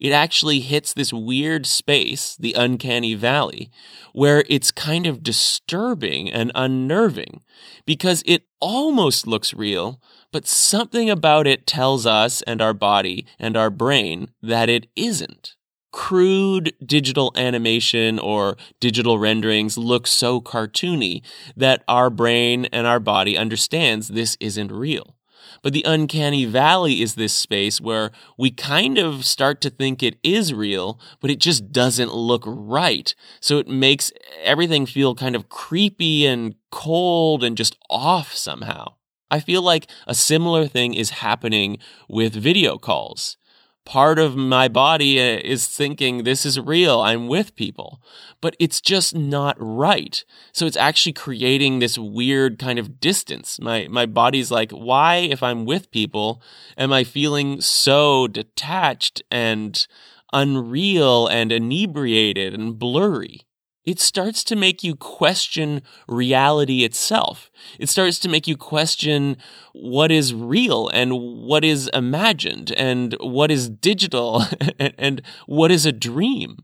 it 0.00 0.10
actually 0.10 0.60
hits 0.60 0.92
this 0.92 1.12
weird 1.12 1.64
space, 1.64 2.34
the 2.36 2.54
uncanny 2.54 3.14
valley, 3.14 3.70
where 4.12 4.44
it's 4.48 4.72
kind 4.72 5.06
of 5.06 5.22
disturbing 5.22 6.28
and 6.30 6.50
unnerving 6.56 7.42
because 7.86 8.24
it 8.26 8.46
almost 8.60 9.26
looks 9.26 9.54
real, 9.54 10.00
but 10.32 10.46
something 10.46 11.08
about 11.08 11.46
it 11.46 11.66
tells 11.66 12.04
us 12.04 12.42
and 12.42 12.60
our 12.60 12.74
body 12.74 13.26
and 13.38 13.56
our 13.56 13.70
brain 13.70 14.30
that 14.42 14.68
it 14.68 14.88
isn't 14.96 15.54
crude 15.92 16.74
digital 16.84 17.32
animation 17.36 18.18
or 18.18 18.56
digital 18.80 19.18
renderings 19.18 19.78
look 19.78 20.06
so 20.06 20.40
cartoony 20.40 21.22
that 21.56 21.84
our 21.86 22.10
brain 22.10 22.64
and 22.66 22.86
our 22.86 23.00
body 23.00 23.36
understands 23.36 24.08
this 24.08 24.36
isn't 24.40 24.72
real. 24.72 25.16
But 25.62 25.72
the 25.72 25.84
uncanny 25.86 26.44
valley 26.44 27.02
is 27.02 27.14
this 27.14 27.34
space 27.34 27.80
where 27.80 28.10
we 28.36 28.50
kind 28.50 28.98
of 28.98 29.24
start 29.24 29.60
to 29.60 29.70
think 29.70 30.02
it 30.02 30.18
is 30.22 30.52
real, 30.52 30.98
but 31.20 31.30
it 31.30 31.38
just 31.38 31.70
doesn't 31.70 32.12
look 32.12 32.42
right. 32.46 33.14
So 33.40 33.58
it 33.58 33.68
makes 33.68 34.10
everything 34.42 34.86
feel 34.86 35.14
kind 35.14 35.36
of 35.36 35.48
creepy 35.48 36.26
and 36.26 36.56
cold 36.70 37.44
and 37.44 37.56
just 37.56 37.76
off 37.90 38.34
somehow. 38.34 38.94
I 39.30 39.40
feel 39.40 39.62
like 39.62 39.88
a 40.06 40.14
similar 40.14 40.66
thing 40.66 40.94
is 40.94 41.10
happening 41.10 41.78
with 42.08 42.34
video 42.34 42.76
calls 42.76 43.36
part 43.84 44.18
of 44.18 44.36
my 44.36 44.68
body 44.68 45.18
uh, 45.18 45.40
is 45.44 45.66
thinking 45.66 46.24
this 46.24 46.46
is 46.46 46.58
real. 46.58 47.00
I'm 47.00 47.28
with 47.28 47.56
people, 47.56 48.00
but 48.40 48.56
it's 48.58 48.80
just 48.80 49.14
not 49.14 49.56
right. 49.58 50.24
So 50.52 50.66
it's 50.66 50.76
actually 50.76 51.12
creating 51.12 51.78
this 51.78 51.98
weird 51.98 52.58
kind 52.58 52.78
of 52.78 53.00
distance. 53.00 53.58
My, 53.60 53.86
my 53.88 54.06
body's 54.06 54.50
like, 54.50 54.70
why, 54.70 55.16
if 55.16 55.42
I'm 55.42 55.64
with 55.64 55.90
people, 55.90 56.42
am 56.76 56.92
I 56.92 57.04
feeling 57.04 57.60
so 57.60 58.28
detached 58.28 59.22
and 59.30 59.86
unreal 60.32 61.26
and 61.26 61.52
inebriated 61.52 62.54
and 62.54 62.78
blurry? 62.78 63.42
It 63.84 63.98
starts 63.98 64.44
to 64.44 64.56
make 64.56 64.84
you 64.84 64.94
question 64.94 65.82
reality 66.06 66.84
itself. 66.84 67.50
It 67.78 67.88
starts 67.88 68.18
to 68.20 68.28
make 68.28 68.46
you 68.46 68.56
question 68.56 69.36
what 69.72 70.12
is 70.12 70.32
real 70.32 70.88
and 70.88 71.12
what 71.18 71.64
is 71.64 71.90
imagined 71.92 72.72
and 72.76 73.16
what 73.20 73.50
is 73.50 73.68
digital 73.68 74.44
and 74.78 75.22
what 75.46 75.72
is 75.72 75.84
a 75.84 75.92
dream. 75.92 76.58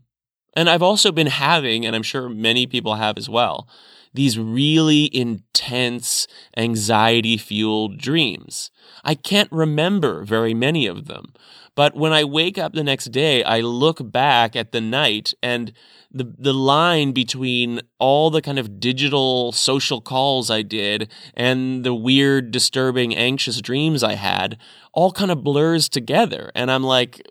And 0.55 0.69
I've 0.69 0.81
also 0.81 1.11
been 1.11 1.27
having, 1.27 1.85
and 1.85 1.95
I'm 1.95 2.03
sure 2.03 2.29
many 2.29 2.65
people 2.65 2.95
have 2.95 3.17
as 3.17 3.29
well, 3.29 3.67
these 4.13 4.39
really 4.39 5.15
intense, 5.15 6.27
anxiety 6.57 7.37
fueled 7.37 7.97
dreams. 7.97 8.71
I 9.03 9.15
can't 9.15 9.51
remember 9.51 10.23
very 10.23 10.53
many 10.53 10.87
of 10.87 11.05
them. 11.05 11.33
But 11.75 11.95
when 11.95 12.11
I 12.11 12.23
wake 12.25 12.57
up 12.57 12.73
the 12.73 12.83
next 12.83 13.05
day, 13.05 13.43
I 13.43 13.61
look 13.61 14.11
back 14.11 14.55
at 14.55 14.71
the 14.71 14.81
night 14.81 15.33
and 15.41 15.71
the 16.11 16.33
the 16.37 16.53
line 16.53 17.11
between 17.11 17.81
all 17.99 18.29
the 18.29 18.41
kind 18.41 18.59
of 18.59 18.79
digital 18.79 19.51
social 19.51 20.01
calls 20.01 20.49
I 20.49 20.61
did 20.63 21.09
and 21.35 21.85
the 21.85 21.93
weird, 21.93 22.51
disturbing, 22.51 23.15
anxious 23.15 23.61
dreams 23.61 24.03
I 24.03 24.15
had 24.15 24.57
all 24.91 25.11
kind 25.11 25.31
of 25.31 25.43
blurs 25.43 25.87
together. 25.87 26.51
And 26.55 26.69
I'm 26.71 26.83
like, 26.83 27.21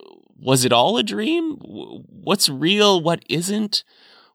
was 0.40 0.64
it 0.64 0.72
all 0.72 0.96
a 0.96 1.02
dream? 1.02 1.56
What's 1.56 2.48
real? 2.48 3.02
What 3.02 3.22
isn't? 3.28 3.84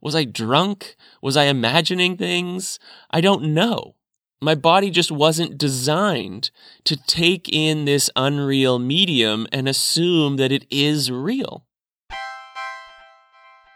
Was 0.03 0.15
I 0.15 0.25
drunk? 0.25 0.97
Was 1.21 1.37
I 1.37 1.45
imagining 1.45 2.17
things? 2.17 2.77
I 3.09 3.21
don't 3.21 3.53
know. 3.53 3.95
My 4.41 4.53
body 4.53 4.89
just 4.89 5.13
wasn't 5.13 5.57
designed 5.57 6.51
to 6.83 6.97
take 6.97 7.47
in 7.47 7.85
this 7.85 8.09
unreal 8.13 8.79
medium 8.79 9.47
and 9.53 9.69
assume 9.69 10.35
that 10.35 10.51
it 10.51 10.65
is 10.69 11.09
real. 11.09 11.65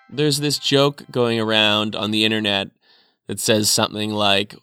There's 0.10 0.42
this 0.42 0.60
joke 0.60 1.04
going 1.10 1.40
around 1.40 1.96
on 1.96 2.12
the 2.12 2.26
internet 2.26 2.72
that 3.28 3.40
says 3.40 3.70
something 3.70 4.12
like, 4.12 4.54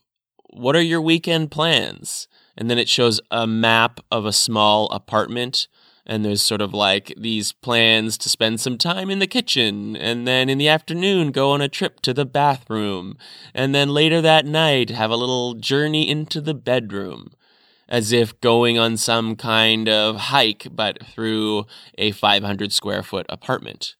What 0.51 0.77
are 0.77 0.83
your 0.83 1.01
weekend 1.01 1.51
plans? 1.51 2.29
And 2.59 2.71
then 2.71 2.79
it 2.79 2.91
shows 2.91 3.23
a 3.31 3.47
map 3.47 4.01
of 4.11 4.27
a 4.27 4.35
small 4.35 4.91
apartment. 4.91 5.69
And 6.07 6.25
there's 6.25 6.43
sort 6.43 6.61
of 6.61 6.75
like 6.75 7.15
these 7.17 7.53
plans 7.53 8.19
to 8.19 8.29
spend 8.29 8.61
some 8.61 8.77
time 8.77 9.09
in 9.09 9.21
the 9.21 9.27
kitchen, 9.27 9.97
and 9.97 10.27
then 10.29 10.51
in 10.51 10.59
the 10.59 10.69
afternoon 10.69 11.31
go 11.31 11.53
on 11.53 11.63
a 11.63 11.69
trip 11.69 12.01
to 12.01 12.13
the 12.13 12.27
bathroom, 12.27 13.17
and 13.55 13.75
then 13.75 13.89
later 13.89 14.21
that 14.21 14.45
night 14.45 14.91
have 14.91 15.11
a 15.11 15.17
little 15.17 15.55
journey 15.55 16.09
into 16.09 16.43
the 16.43 16.55
bedroom. 16.55 17.33
As 17.89 18.13
if 18.13 18.39
going 18.41 18.79
on 18.79 18.97
some 18.97 19.37
kind 19.37 19.89
of 19.89 20.17
hike, 20.17 20.69
but 20.73 21.07
through 21.07 21.67
a 21.97 22.13
500 22.13 22.73
square 22.73 23.03
foot 23.03 23.27
apartment. 23.29 23.95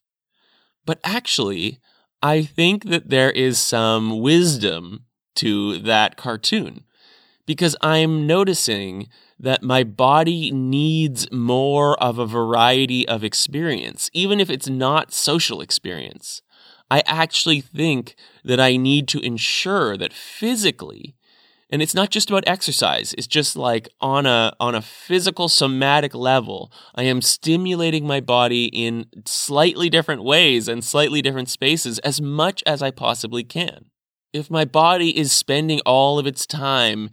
But 0.87 1.01
actually, 1.05 1.81
I 2.23 2.43
think 2.43 2.85
that 2.87 3.11
there 3.11 3.31
is 3.31 3.59
some 3.59 4.21
wisdom 4.21 5.05
to 5.37 5.79
that 5.81 6.17
cartoon. 6.17 6.85
Because 7.47 7.77
I'm 7.83 8.27
noticing 8.27 9.09
that 9.45 9.63
my 9.63 9.85
body 9.85 10.51
needs 10.51 11.31
more 11.31 12.03
of 12.03 12.19
a 12.19 12.27
variety 12.27 13.07
of 13.07 13.23
experience, 13.23 14.11
even 14.13 14.41
if 14.41 14.51
it's 14.51 14.69
not 14.69 15.13
social 15.13 15.61
experience. 15.61 16.43
I 16.91 17.03
actually 17.07 17.61
think 17.61 18.15
that 18.45 18.61
I 18.61 18.77
need 18.77 19.09
to 19.09 19.21
ensure 19.21 19.97
that 19.97 20.13
physically 20.13 21.15
And 21.71 21.83
it's 21.83 21.95
not 21.95 22.11
just 22.11 22.31
about 22.31 22.47
exercise. 22.47 23.15
It's 23.15 23.27
just 23.27 23.57
like 23.57 23.89
on 24.01 24.27
a 24.27 24.53
on 24.61 24.77
a 24.77 24.83
physical 24.83 25.49
somatic 25.49 26.15
level, 26.15 26.71
I 26.95 27.03
am 27.03 27.21
stimulating 27.23 28.07
my 28.07 28.21
body 28.21 28.67
in 28.67 29.07
slightly 29.27 29.91
different 29.91 30.23
ways 30.23 30.69
and 30.69 30.85
slightly 30.85 31.23
different 31.23 31.49
spaces 31.49 31.99
as 32.01 32.21
much 32.21 32.63
as 32.65 32.83
I 32.83 32.93
possibly 32.93 33.43
can. 33.43 33.87
If 34.33 34.51
my 34.51 34.65
body 34.65 35.19
is 35.19 35.33
spending 35.33 35.81
all 35.87 36.19
of 36.19 36.29
its 36.29 36.47
time 36.47 37.11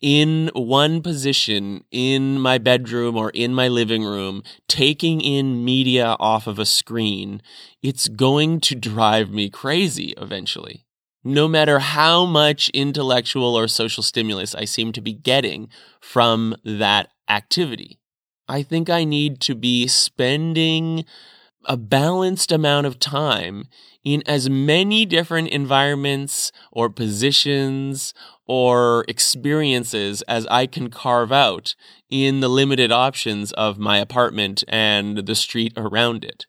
in 0.00 0.50
one 0.54 1.02
position 1.02 1.84
in 1.90 2.38
my 2.40 2.58
bedroom 2.58 3.16
or 3.16 3.30
in 3.30 3.54
my 3.54 3.68
living 3.68 4.04
room, 4.04 4.42
taking 4.68 5.20
in 5.20 5.64
media 5.64 6.16
off 6.20 6.46
of 6.46 6.58
a 6.58 6.66
screen, 6.66 7.42
it's 7.82 8.08
going 8.08 8.60
to 8.60 8.74
drive 8.74 9.30
me 9.30 9.50
crazy 9.50 10.14
eventually 10.16 10.84
no 11.24 11.48
matter 11.48 11.78
how 11.78 12.24
much 12.24 12.70
intellectual 12.70 13.54
or 13.54 13.68
social 13.68 14.02
stimulus 14.02 14.54
I 14.54 14.64
seem 14.64 14.92
to 14.92 15.00
be 15.00 15.12
getting 15.12 15.68
from 16.00 16.54
that 16.64 17.10
activity. 17.28 17.98
I 18.48 18.62
think 18.62 18.88
I 18.88 19.04
need 19.04 19.40
to 19.42 19.54
be 19.54 19.86
spending 19.88 21.04
a 21.64 21.76
balanced 21.76 22.52
amount 22.52 22.86
of 22.86 22.98
time 22.98 23.68
in 24.04 24.22
as 24.26 24.48
many 24.48 25.04
different 25.04 25.48
environments 25.48 26.52
or 26.72 26.88
positions 26.88 28.14
or 28.46 29.04
experiences 29.08 30.22
as 30.22 30.46
I 30.46 30.66
can 30.66 30.88
carve 30.88 31.30
out 31.30 31.74
in 32.08 32.40
the 32.40 32.48
limited 32.48 32.90
options 32.90 33.52
of 33.52 33.78
my 33.78 33.98
apartment 33.98 34.64
and 34.68 35.18
the 35.26 35.34
street 35.34 35.72
around 35.76 36.24
it. 36.24 36.46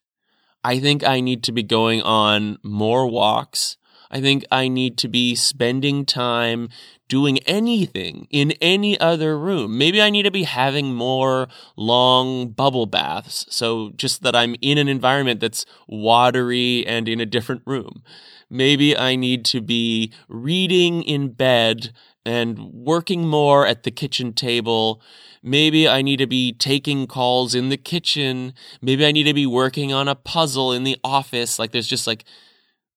I 0.64 0.80
think 0.80 1.04
I 1.04 1.20
need 1.20 1.44
to 1.44 1.52
be 1.52 1.64
going 1.64 2.02
on 2.02 2.58
more 2.64 3.08
walks 3.08 3.78
I 4.12 4.22
think 4.22 4.46
I 4.52 4.68
need 4.68 4.98
to 5.00 5.08
be 5.08 5.36
spending 5.36 6.06
time 6.06 6.70
doing 7.08 7.40
anything 7.40 8.28
in 8.30 8.52
any 8.62 9.00
other 9.00 9.38
room. 9.38 9.78
Maybe 9.78 10.02
I 10.02 10.10
need 10.10 10.24
to 10.24 10.32
be 10.32 10.44
having 10.44 10.94
more 10.94 11.48
long 11.76 12.50
bubble 12.50 12.86
baths. 12.86 13.46
So 13.50 13.92
just 13.96 14.22
that 14.24 14.36
I'm 14.36 14.56
in 14.62 14.78
an 14.78 14.88
environment 14.88 15.40
that's 15.40 15.66
watery 15.88 16.86
and 16.88 17.10
in 17.10 17.20
a 17.20 17.26
different 17.26 17.64
room. 17.66 18.04
Maybe 18.50 18.98
I 18.98 19.16
need 19.16 19.46
to 19.46 19.62
be 19.62 20.12
reading 20.28 21.04
in 21.04 21.30
bed 21.34 21.92
and 22.26 22.60
working 22.74 23.28
more 23.28 23.66
at 23.66 23.84
the 23.84 23.92
kitchen 23.92 24.34
table. 24.34 25.02
Maybe 25.42 25.88
I 25.88 26.02
need 26.02 26.18
to 26.18 26.28
be 26.28 26.54
taking 26.54 27.08
calls 27.08 27.56
in 27.56 27.70
the 27.70 27.78
kitchen. 27.78 28.54
Maybe 28.82 29.06
I 29.06 29.12
need 29.12 29.24
to 29.24 29.34
be 29.34 29.46
working 29.46 29.94
on 29.94 30.08
a 30.08 30.16
puzzle 30.16 30.74
in 30.74 30.84
the 30.84 30.98
office. 31.04 31.60
Like 31.60 31.72
there's 31.72 31.88
just 31.88 32.08
like 32.08 32.26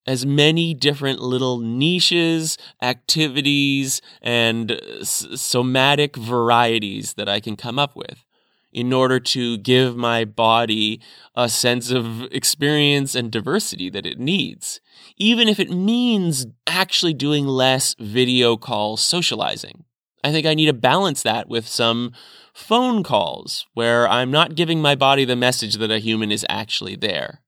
as 0.06 0.26
many 0.26 0.74
different 0.74 1.20
little 1.20 1.58
niches, 1.58 2.58
activities, 2.80 4.00
and 4.20 4.72
uh, 4.72 5.04
somatic 5.04 6.16
varieties 6.16 7.14
that 7.14 7.28
I 7.28 7.40
can 7.40 7.56
come 7.56 7.78
up 7.78 7.94
with 7.94 8.24
in 8.72 8.92
order 8.92 9.20
to 9.20 9.58
give 9.58 9.96
my 9.96 10.24
body 10.24 11.00
a 11.36 11.48
sense 11.48 11.90
of 11.90 12.22
experience 12.32 13.14
and 13.14 13.30
diversity 13.30 13.90
that 13.90 14.06
it 14.06 14.18
needs, 14.18 14.80
even 15.18 15.46
if 15.46 15.60
it 15.60 15.70
means 15.70 16.46
actually 16.66 17.12
doing 17.12 17.46
less 17.46 17.94
video 17.98 18.56
call 18.56 18.96
socializing. 18.96 19.84
I 20.24 20.32
think 20.32 20.46
I 20.46 20.54
need 20.54 20.66
to 20.66 20.72
balance 20.72 21.22
that 21.22 21.48
with 21.48 21.66
some 21.66 22.12
phone 22.54 23.02
calls 23.02 23.66
where 23.74 24.08
I'm 24.08 24.30
not 24.30 24.54
giving 24.54 24.80
my 24.80 24.94
body 24.94 25.24
the 25.24 25.36
message 25.36 25.74
that 25.74 25.90
a 25.90 25.98
human 25.98 26.30
is 26.32 26.46
actually 26.48 26.96
there. 26.96 27.42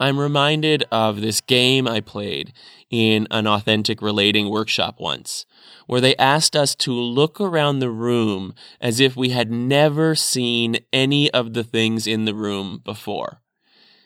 I'm 0.00 0.18
reminded 0.18 0.84
of 0.90 1.20
this 1.20 1.40
game 1.40 1.86
I 1.86 2.00
played 2.00 2.52
in 2.90 3.28
an 3.30 3.46
authentic 3.46 4.02
relating 4.02 4.50
workshop 4.50 4.96
once, 4.98 5.46
where 5.86 6.00
they 6.00 6.16
asked 6.16 6.56
us 6.56 6.74
to 6.76 6.92
look 6.92 7.40
around 7.40 7.78
the 7.78 7.90
room 7.90 8.54
as 8.80 9.00
if 9.00 9.16
we 9.16 9.30
had 9.30 9.50
never 9.50 10.14
seen 10.14 10.78
any 10.92 11.30
of 11.30 11.54
the 11.54 11.64
things 11.64 12.06
in 12.06 12.24
the 12.24 12.34
room 12.34 12.80
before. 12.84 13.40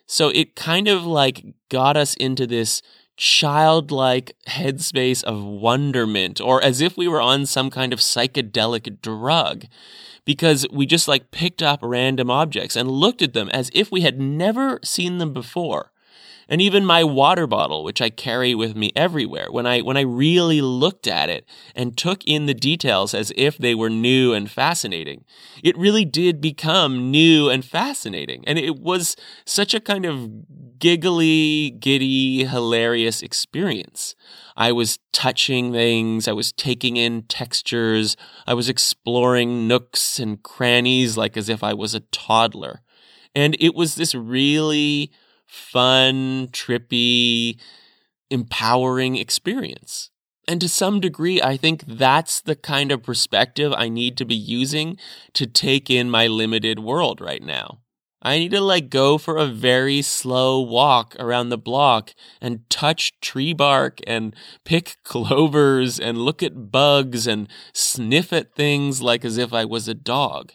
So 0.07 0.29
it 0.31 0.57
kind 0.57 0.89
of 0.89 1.05
like 1.05 1.45
got 1.69 1.97
us 1.97 2.15
into 2.15 2.47
this 2.47 2.83
childlike 3.19 4.35
headspace 4.47 5.25
of 5.25 5.45
wonderment, 5.45 6.41
or 6.41 6.63
as 6.63 6.81
if 6.81 6.97
we 6.97 7.09
were 7.09 7.21
on 7.21 7.45
some 7.45 7.69
kind 7.69 7.93
of 7.93 7.99
psychedelic 7.99 9.03
drug 9.03 9.65
because 10.25 10.67
we 10.71 10.87
just 10.87 11.09
like 11.09 11.31
picked 11.31 11.63
up 11.63 11.81
random 11.83 12.31
objects 12.31 12.77
and 12.77 12.91
looked 12.91 13.21
at 13.21 13.33
them 13.33 13.51
as 13.51 13.71
if 13.75 13.91
we 13.91 14.03
had 14.03 14.21
never 14.21 14.79
seen 14.85 15.19
them 15.19 15.33
before. 15.33 15.91
And 16.49 16.63
even 16.63 16.85
my 16.85 17.05
water 17.05 17.47
bottle, 17.47 17.85
which 17.85 18.01
I 18.01 18.09
carry 18.09 18.55
with 18.55 18.75
me 18.75 18.91
everywhere, 18.97 19.49
when 19.51 19.67
I, 19.67 19.81
when 19.81 19.99
I 19.99 20.03
really 20.03 20.63
looked 20.63 21.07
at 21.07 21.29
it 21.29 21.47
and 21.75 21.97
took 21.97 22.25
in 22.25 22.47
the 22.47 22.55
details 22.55 23.15
as 23.15 23.33
if 23.37 23.59
they 23.59 23.75
were 23.75 23.91
new 23.91 24.33
and 24.33 24.51
fascinating, 24.51 25.25
it 25.63 25.77
really 25.77 26.07
did 26.07 26.41
become 26.41 27.11
new 27.11 27.51
and 27.51 27.65
fascinating. 27.65 28.45
And 28.47 28.59
it 28.59 28.79
was 28.79 29.15
such 29.45 29.75
a 29.75 29.81
kind 29.81 30.07
of 30.07 30.31
giggly, 30.79 31.71
giddy, 31.71 32.45
hilarious 32.45 33.23
experience. 33.23 34.15
I 34.57 34.73
was 34.73 34.99
touching 35.13 35.73
things. 35.73 36.29
I 36.29 36.33
was 36.33 36.53
taking 36.53 36.97
in 36.97 37.23
textures. 37.23 38.17
I 38.47 38.55
was 38.55 38.69
exploring 38.69 39.69
nooks 39.69 40.19
and 40.19 40.43
crannies 40.43 41.17
like 41.17 41.37
as 41.37 41.49
if 41.49 41.63
I 41.63 41.75
was 41.75 41.95
a 41.95 42.01
toddler. 42.01 42.83
And 43.35 43.57
it 43.61 43.75
was 43.75 43.95
this 43.95 44.15
really 44.15 45.13
fun, 45.47 46.49
trippy, 46.49 47.59
empowering 48.31 49.17
experience. 49.17 50.11
And 50.47 50.61
to 50.63 50.69
some 50.69 50.99
degree, 50.99 51.43
I 51.43 51.59
think 51.59 51.85
that's 51.87 52.41
the 52.41 52.57
kind 52.57 52.91
of 52.91 53.03
perspective 53.03 53.73
I 53.77 53.91
need 53.91 54.17
to 54.17 54.25
be 54.25 54.35
using 54.35 54.97
to 55.35 55.47
take 55.47 55.91
in 55.91 56.11
my 56.11 56.27
limited 56.27 56.79
world 56.79 57.21
right 57.21 57.43
now. 57.43 57.81
I 58.21 58.39
need 58.39 58.51
to 58.51 58.61
like 58.61 58.91
go 58.91 59.17
for 59.17 59.37
a 59.37 59.47
very 59.47 60.03
slow 60.03 60.61
walk 60.61 61.15
around 61.21 61.51
the 61.51 61.59
block 61.59 62.15
and 62.41 62.69
touch 62.69 63.19
tree 63.21 63.53
bark 63.53 64.01
and 64.07 64.35
pick 64.65 64.97
clovers 65.05 66.01
and 66.01 66.19
look 66.19 66.43
at 66.43 66.73
bugs 66.73 67.27
and 67.27 67.49
sniff 67.73 68.33
at 68.33 68.55
things 68.55 69.01
like 69.01 69.25
as 69.25 69.39
if 69.39 69.53
I 69.53 69.65
was 69.65 69.87
a 69.87 69.95
dog. 69.95 70.53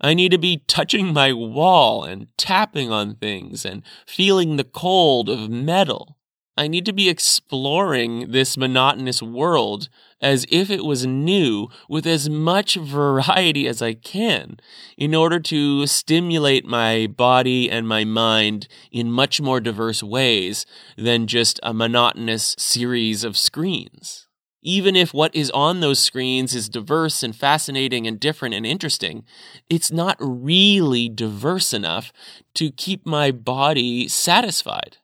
I 0.00 0.14
need 0.14 0.32
to 0.32 0.38
be 0.38 0.62
touching 0.66 1.12
my 1.12 1.32
wall 1.32 2.04
and 2.04 2.28
tapping 2.36 2.90
on 2.90 3.16
things 3.16 3.64
and 3.64 3.82
feeling 4.06 4.56
the 4.56 4.64
cold 4.64 5.28
of 5.28 5.50
metal. 5.50 6.16
I 6.56 6.68
need 6.68 6.86
to 6.86 6.92
be 6.92 7.08
exploring 7.08 8.30
this 8.30 8.56
monotonous 8.56 9.20
world 9.20 9.88
as 10.20 10.46
if 10.50 10.70
it 10.70 10.84
was 10.84 11.04
new 11.04 11.68
with 11.88 12.06
as 12.06 12.30
much 12.30 12.76
variety 12.76 13.66
as 13.66 13.82
I 13.82 13.94
can 13.94 14.58
in 14.96 15.16
order 15.16 15.40
to 15.40 15.86
stimulate 15.88 16.64
my 16.64 17.08
body 17.08 17.68
and 17.68 17.88
my 17.88 18.04
mind 18.04 18.68
in 18.92 19.10
much 19.10 19.40
more 19.40 19.58
diverse 19.58 20.00
ways 20.00 20.64
than 20.96 21.26
just 21.26 21.58
a 21.64 21.74
monotonous 21.74 22.54
series 22.56 23.24
of 23.24 23.36
screens. 23.36 24.28
Even 24.62 24.94
if 24.94 25.12
what 25.12 25.34
is 25.34 25.50
on 25.50 25.80
those 25.80 25.98
screens 25.98 26.54
is 26.54 26.68
diverse 26.68 27.24
and 27.24 27.34
fascinating 27.34 28.06
and 28.06 28.20
different 28.20 28.54
and 28.54 28.64
interesting, 28.64 29.24
it's 29.68 29.90
not 29.90 30.16
really 30.20 31.08
diverse 31.08 31.74
enough 31.74 32.12
to 32.54 32.70
keep 32.70 33.04
my 33.04 33.32
body 33.32 34.06
satisfied. 34.08 34.98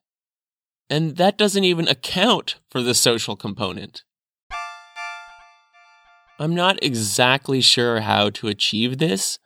And 0.91 1.17
that 1.19 1.39
doesn't 1.39 1.63
even 1.63 1.87
account 1.87 2.57
for 2.69 2.83
the 2.83 2.95
social 2.95 3.37
component. 3.37 4.03
I'm 6.41 6.55
not 6.55 6.83
exactly 6.83 7.61
sure 7.61 8.01
how 8.01 8.31
to 8.31 8.49
achieve 8.49 8.99
this, 8.99 9.39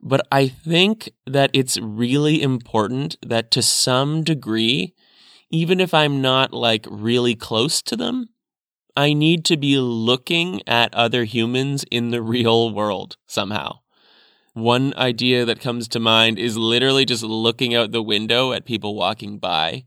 but 0.00 0.24
I 0.30 0.46
think 0.46 1.10
that 1.26 1.50
it's 1.52 1.76
really 1.78 2.40
important 2.40 3.16
that 3.26 3.50
to 3.52 3.62
some 3.62 4.22
degree, 4.22 4.94
even 5.50 5.80
if 5.80 5.92
I'm 5.92 6.22
not 6.22 6.52
like 6.52 6.86
really 6.88 7.34
close 7.34 7.82
to 7.82 7.96
them, 7.96 8.28
I 8.96 9.12
need 9.12 9.44
to 9.46 9.56
be 9.56 9.78
looking 9.78 10.62
at 10.68 10.94
other 10.94 11.24
humans 11.24 11.84
in 11.90 12.10
the 12.10 12.22
real 12.22 12.72
world 12.72 13.16
somehow. 13.26 13.80
One 14.52 14.94
idea 14.96 15.44
that 15.44 15.60
comes 15.60 15.88
to 15.88 16.00
mind 16.00 16.38
is 16.38 16.56
literally 16.56 17.04
just 17.04 17.22
looking 17.22 17.74
out 17.74 17.90
the 17.90 18.02
window 18.02 18.52
at 18.52 18.64
people 18.64 18.94
walking 18.94 19.38
by 19.38 19.84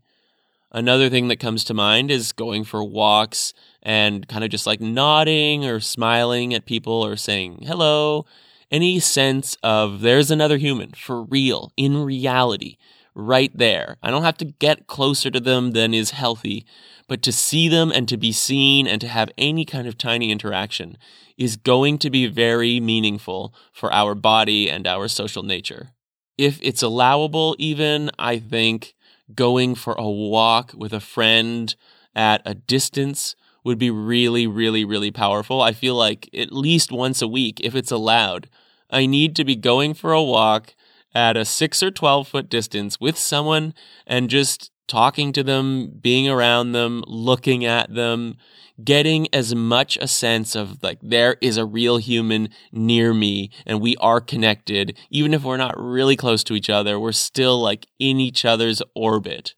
Another 0.72 1.10
thing 1.10 1.28
that 1.28 1.40
comes 1.40 1.64
to 1.64 1.74
mind 1.74 2.10
is 2.10 2.32
going 2.32 2.62
for 2.64 2.84
walks 2.84 3.52
and 3.82 4.28
kind 4.28 4.44
of 4.44 4.50
just 4.50 4.66
like 4.66 4.80
nodding 4.80 5.64
or 5.64 5.80
smiling 5.80 6.54
at 6.54 6.64
people 6.64 7.04
or 7.04 7.16
saying 7.16 7.64
hello. 7.66 8.24
Any 8.70 9.00
sense 9.00 9.56
of 9.64 10.00
there's 10.00 10.30
another 10.30 10.58
human 10.58 10.92
for 10.92 11.24
real, 11.24 11.72
in 11.76 12.04
reality, 12.04 12.76
right 13.16 13.50
there. 13.52 13.96
I 14.00 14.12
don't 14.12 14.22
have 14.22 14.38
to 14.38 14.44
get 14.44 14.86
closer 14.86 15.28
to 15.30 15.40
them 15.40 15.72
than 15.72 15.92
is 15.92 16.12
healthy, 16.12 16.64
but 17.08 17.20
to 17.22 17.32
see 17.32 17.68
them 17.68 17.90
and 17.90 18.08
to 18.08 18.16
be 18.16 18.30
seen 18.30 18.86
and 18.86 19.00
to 19.00 19.08
have 19.08 19.32
any 19.36 19.64
kind 19.64 19.88
of 19.88 19.98
tiny 19.98 20.30
interaction 20.30 20.96
is 21.36 21.56
going 21.56 21.98
to 21.98 22.10
be 22.10 22.28
very 22.28 22.78
meaningful 22.78 23.52
for 23.72 23.92
our 23.92 24.14
body 24.14 24.70
and 24.70 24.86
our 24.86 25.08
social 25.08 25.42
nature. 25.42 25.90
If 26.38 26.60
it's 26.62 26.82
allowable, 26.82 27.56
even, 27.58 28.10
I 28.20 28.38
think 28.38 28.94
going 29.34 29.74
for 29.74 29.94
a 29.94 30.08
walk 30.08 30.72
with 30.74 30.92
a 30.92 31.00
friend 31.00 31.74
at 32.14 32.42
a 32.44 32.54
distance 32.54 33.36
would 33.64 33.78
be 33.78 33.90
really, 33.90 34.46
really, 34.46 34.84
really 34.84 35.10
powerful. 35.10 35.60
I 35.60 35.72
feel 35.72 35.94
like 35.94 36.28
at 36.34 36.52
least 36.52 36.92
once 36.92 37.20
a 37.20 37.28
week, 37.28 37.60
if 37.62 37.74
it's 37.74 37.90
allowed, 37.90 38.48
I 38.90 39.06
need 39.06 39.36
to 39.36 39.44
be 39.44 39.56
going 39.56 39.94
for 39.94 40.12
a 40.12 40.22
walk 40.22 40.74
at 41.14 41.36
a 41.36 41.44
six 41.44 41.82
or 41.82 41.90
12 41.90 42.28
foot 42.28 42.48
distance 42.48 43.00
with 43.00 43.18
someone 43.18 43.74
and 44.06 44.30
just 44.30 44.70
talking 44.90 45.32
to 45.32 45.44
them, 45.44 45.88
being 46.00 46.28
around 46.28 46.72
them, 46.72 47.04
looking 47.06 47.64
at 47.64 47.94
them, 47.94 48.36
getting 48.82 49.32
as 49.32 49.54
much 49.54 49.96
a 50.00 50.08
sense 50.08 50.56
of 50.56 50.82
like 50.82 50.98
there 51.00 51.36
is 51.40 51.56
a 51.56 51.64
real 51.64 51.98
human 51.98 52.48
near 52.72 53.14
me 53.14 53.50
and 53.64 53.80
we 53.80 53.96
are 53.96 54.20
connected. 54.20 54.98
Even 55.08 55.32
if 55.32 55.44
we're 55.44 55.56
not 55.56 55.80
really 55.80 56.16
close 56.16 56.42
to 56.44 56.54
each 56.54 56.68
other, 56.68 56.98
we're 56.98 57.12
still 57.12 57.60
like 57.60 57.86
in 58.00 58.18
each 58.18 58.44
other's 58.44 58.82
orbit. 58.94 59.54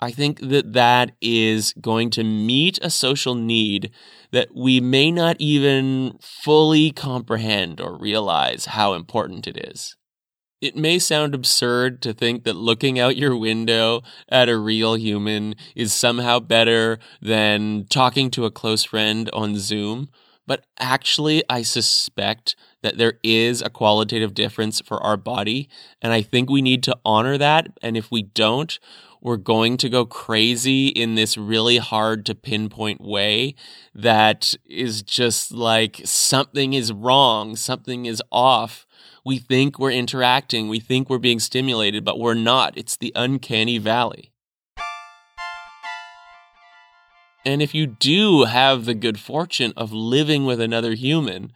I 0.00 0.12
think 0.12 0.38
that 0.48 0.74
that 0.74 1.10
is 1.20 1.74
going 1.80 2.10
to 2.10 2.22
meet 2.22 2.78
a 2.80 2.88
social 2.88 3.34
need 3.34 3.90
that 4.30 4.54
we 4.54 4.80
may 4.80 5.10
not 5.10 5.34
even 5.40 6.18
fully 6.20 6.92
comprehend 6.92 7.80
or 7.80 7.98
realize 7.98 8.66
how 8.66 8.94
important 8.94 9.48
it 9.48 9.56
is. 9.56 9.97
It 10.60 10.74
may 10.74 10.98
sound 10.98 11.36
absurd 11.36 12.02
to 12.02 12.12
think 12.12 12.42
that 12.42 12.56
looking 12.56 12.98
out 12.98 13.16
your 13.16 13.36
window 13.36 14.02
at 14.28 14.48
a 14.48 14.58
real 14.58 14.96
human 14.96 15.54
is 15.76 15.92
somehow 15.92 16.40
better 16.40 16.98
than 17.22 17.86
talking 17.88 18.28
to 18.32 18.44
a 18.44 18.50
close 18.50 18.82
friend 18.82 19.30
on 19.32 19.56
Zoom, 19.58 20.08
but 20.48 20.64
actually, 20.80 21.44
I 21.48 21.62
suspect 21.62 22.56
that 22.82 22.96
there 22.96 23.20
is 23.22 23.62
a 23.62 23.70
qualitative 23.70 24.34
difference 24.34 24.80
for 24.80 25.00
our 25.00 25.16
body, 25.16 25.68
and 26.02 26.12
I 26.12 26.22
think 26.22 26.50
we 26.50 26.62
need 26.62 26.82
to 26.84 26.98
honor 27.04 27.38
that. 27.38 27.68
And 27.82 27.96
if 27.96 28.10
we 28.10 28.22
don't, 28.22 28.76
we're 29.20 29.36
going 29.36 29.76
to 29.76 29.88
go 29.88 30.06
crazy 30.06 30.88
in 30.88 31.14
this 31.14 31.36
really 31.36 31.76
hard 31.76 32.24
to 32.26 32.34
pinpoint 32.34 33.00
way 33.00 33.54
that 33.94 34.54
is 34.64 35.02
just 35.02 35.52
like 35.52 36.00
something 36.04 36.72
is 36.72 36.92
wrong, 36.92 37.54
something 37.54 38.06
is 38.06 38.22
off 38.32 38.86
we 39.28 39.36
think 39.36 39.78
we're 39.78 39.90
interacting, 39.90 40.70
we 40.70 40.80
think 40.80 41.10
we're 41.10 41.18
being 41.18 41.38
stimulated, 41.38 42.02
but 42.02 42.18
we're 42.18 42.32
not. 42.32 42.72
It's 42.78 42.96
the 42.96 43.12
uncanny 43.14 43.76
valley. 43.76 44.32
And 47.44 47.60
if 47.60 47.74
you 47.74 47.86
do 47.86 48.44
have 48.44 48.86
the 48.86 48.94
good 48.94 49.20
fortune 49.20 49.74
of 49.76 49.92
living 49.92 50.46
with 50.46 50.62
another 50.62 50.94
human, 50.94 51.52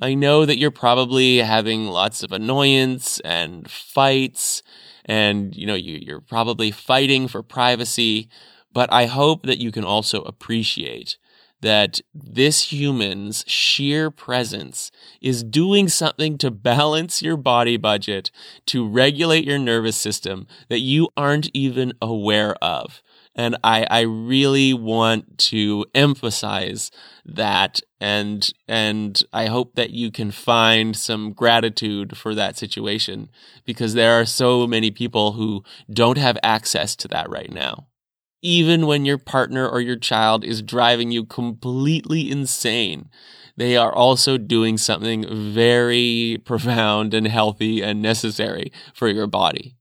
I 0.00 0.14
know 0.14 0.46
that 0.46 0.56
you're 0.56 0.70
probably 0.70 1.38
having 1.38 1.86
lots 1.86 2.22
of 2.22 2.30
annoyance 2.30 3.18
and 3.24 3.68
fights, 3.68 4.62
and 5.04 5.52
you 5.56 5.66
know 5.66 5.74
you, 5.74 6.14
are 6.14 6.20
probably 6.20 6.70
fighting 6.70 7.26
for 7.26 7.42
privacy. 7.42 8.28
But 8.72 8.92
I 8.92 9.06
hope 9.06 9.42
that 9.46 9.58
you 9.58 9.72
can 9.72 9.84
also 9.84 10.22
appreciate 10.22 11.16
that 11.60 12.00
this 12.14 12.72
human's 12.72 13.44
sheer 13.46 14.10
presence 14.10 14.90
is 15.20 15.42
doing 15.42 15.88
something 15.88 16.38
to 16.38 16.50
balance 16.50 17.22
your 17.22 17.36
body 17.36 17.76
budget, 17.76 18.30
to 18.66 18.86
regulate 18.86 19.44
your 19.44 19.58
nervous 19.58 19.96
system 19.96 20.46
that 20.68 20.80
you 20.80 21.08
aren't 21.16 21.50
even 21.54 21.92
aware 22.02 22.54
of. 22.62 23.02
And 23.34 23.56
I, 23.62 23.86
I 23.90 24.00
really 24.00 24.72
want 24.72 25.36
to 25.38 25.84
emphasize 25.94 26.90
that 27.26 27.80
and, 28.00 28.48
and 28.66 29.20
I 29.32 29.46
hope 29.46 29.74
that 29.74 29.90
you 29.90 30.10
can 30.10 30.30
find 30.30 30.96
some 30.96 31.32
gratitude 31.32 32.16
for 32.16 32.34
that 32.34 32.56
situation 32.56 33.28
because 33.66 33.92
there 33.94 34.18
are 34.18 34.24
so 34.24 34.66
many 34.66 34.90
people 34.90 35.32
who 35.32 35.64
don't 35.90 36.18
have 36.18 36.38
access 36.42 36.96
to 36.96 37.08
that 37.08 37.28
right 37.28 37.52
now 37.52 37.86
even 38.46 38.86
when 38.86 39.04
your 39.04 39.18
partner 39.18 39.68
or 39.68 39.80
your 39.80 39.96
child 39.96 40.44
is 40.44 40.62
driving 40.62 41.10
you 41.10 41.24
completely 41.24 42.30
insane. 42.30 43.10
They 43.56 43.76
are 43.76 43.92
also 43.92 44.38
doing 44.38 44.78
something 44.78 45.26
very 45.52 46.40
profound 46.44 47.12
and 47.12 47.26
healthy 47.26 47.82
and 47.82 48.00
necessary 48.00 48.70
for 48.94 49.08
your 49.08 49.26
body. 49.26 49.74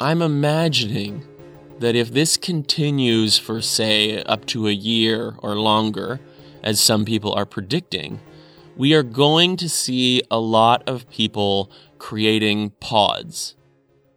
I'm 0.00 0.22
imagining 0.22 1.27
that 1.80 1.94
if 1.94 2.12
this 2.12 2.36
continues 2.36 3.38
for, 3.38 3.60
say, 3.60 4.22
up 4.24 4.46
to 4.46 4.66
a 4.66 4.72
year 4.72 5.34
or 5.38 5.54
longer, 5.56 6.20
as 6.62 6.80
some 6.80 7.04
people 7.04 7.32
are 7.32 7.46
predicting, 7.46 8.20
we 8.76 8.94
are 8.94 9.02
going 9.02 9.56
to 9.56 9.68
see 9.68 10.22
a 10.30 10.38
lot 10.38 10.82
of 10.88 11.08
people 11.10 11.70
creating 11.98 12.70
pods. 12.80 13.54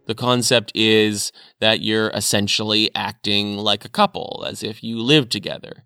The 0.06 0.14
concept 0.14 0.72
is 0.74 1.32
that 1.60 1.80
you're 1.80 2.10
essentially 2.10 2.90
acting 2.94 3.56
like 3.56 3.84
a 3.84 3.88
couple, 3.88 4.44
as 4.46 4.62
if 4.62 4.82
you 4.82 5.00
live 5.00 5.28
together, 5.28 5.84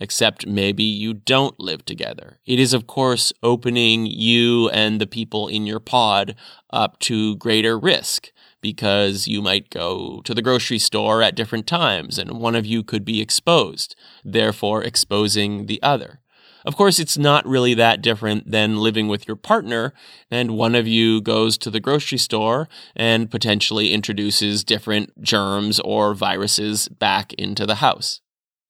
except 0.00 0.46
maybe 0.46 0.84
you 0.84 1.14
don't 1.14 1.58
live 1.58 1.84
together. 1.84 2.38
It 2.46 2.60
is, 2.60 2.72
of 2.72 2.86
course, 2.86 3.32
opening 3.42 4.06
you 4.06 4.68
and 4.70 5.00
the 5.00 5.06
people 5.06 5.48
in 5.48 5.66
your 5.66 5.80
pod 5.80 6.36
up 6.70 6.98
to 7.00 7.36
greater 7.36 7.78
risk 7.78 8.30
because 8.60 9.28
you 9.28 9.42
might 9.42 9.70
go 9.70 10.20
to 10.24 10.34
the 10.34 10.42
grocery 10.42 10.78
store 10.78 11.22
at 11.22 11.34
different 11.34 11.66
times 11.66 12.18
and 12.18 12.40
one 12.40 12.54
of 12.54 12.66
you 12.66 12.82
could 12.82 13.04
be 13.04 13.20
exposed, 13.20 13.96
therefore 14.24 14.82
exposing 14.82 15.66
the 15.66 15.82
other. 15.82 16.20
Of 16.66 16.74
course, 16.74 16.98
it's 16.98 17.16
not 17.16 17.46
really 17.46 17.74
that 17.74 18.02
different 18.02 18.50
than 18.50 18.78
living 18.78 19.06
with 19.06 19.28
your 19.28 19.36
partner, 19.36 19.94
and 20.32 20.58
one 20.58 20.74
of 20.74 20.88
you 20.88 21.20
goes 21.20 21.56
to 21.58 21.70
the 21.70 21.78
grocery 21.78 22.18
store 22.18 22.68
and 22.96 23.30
potentially 23.30 23.92
introduces 23.92 24.64
different 24.64 25.22
germs 25.22 25.78
or 25.78 26.12
viruses 26.12 26.88
back 26.88 27.32
into 27.34 27.66
the 27.66 27.76
house. 27.76 28.20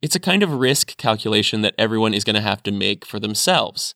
It's 0.03 0.15
a 0.15 0.21
kind 0.21 0.43
of 0.43 0.53
risk 0.53 0.99
calculation 0.99 1.63
that 1.63 1.75
everyone 1.79 2.13
is 2.13 2.23
going 2.23 2.37
to 2.37 2.43
have 2.43 2.63
to 2.65 2.71
make 2.71 3.07
for 3.07 3.19
themselves. 3.19 3.95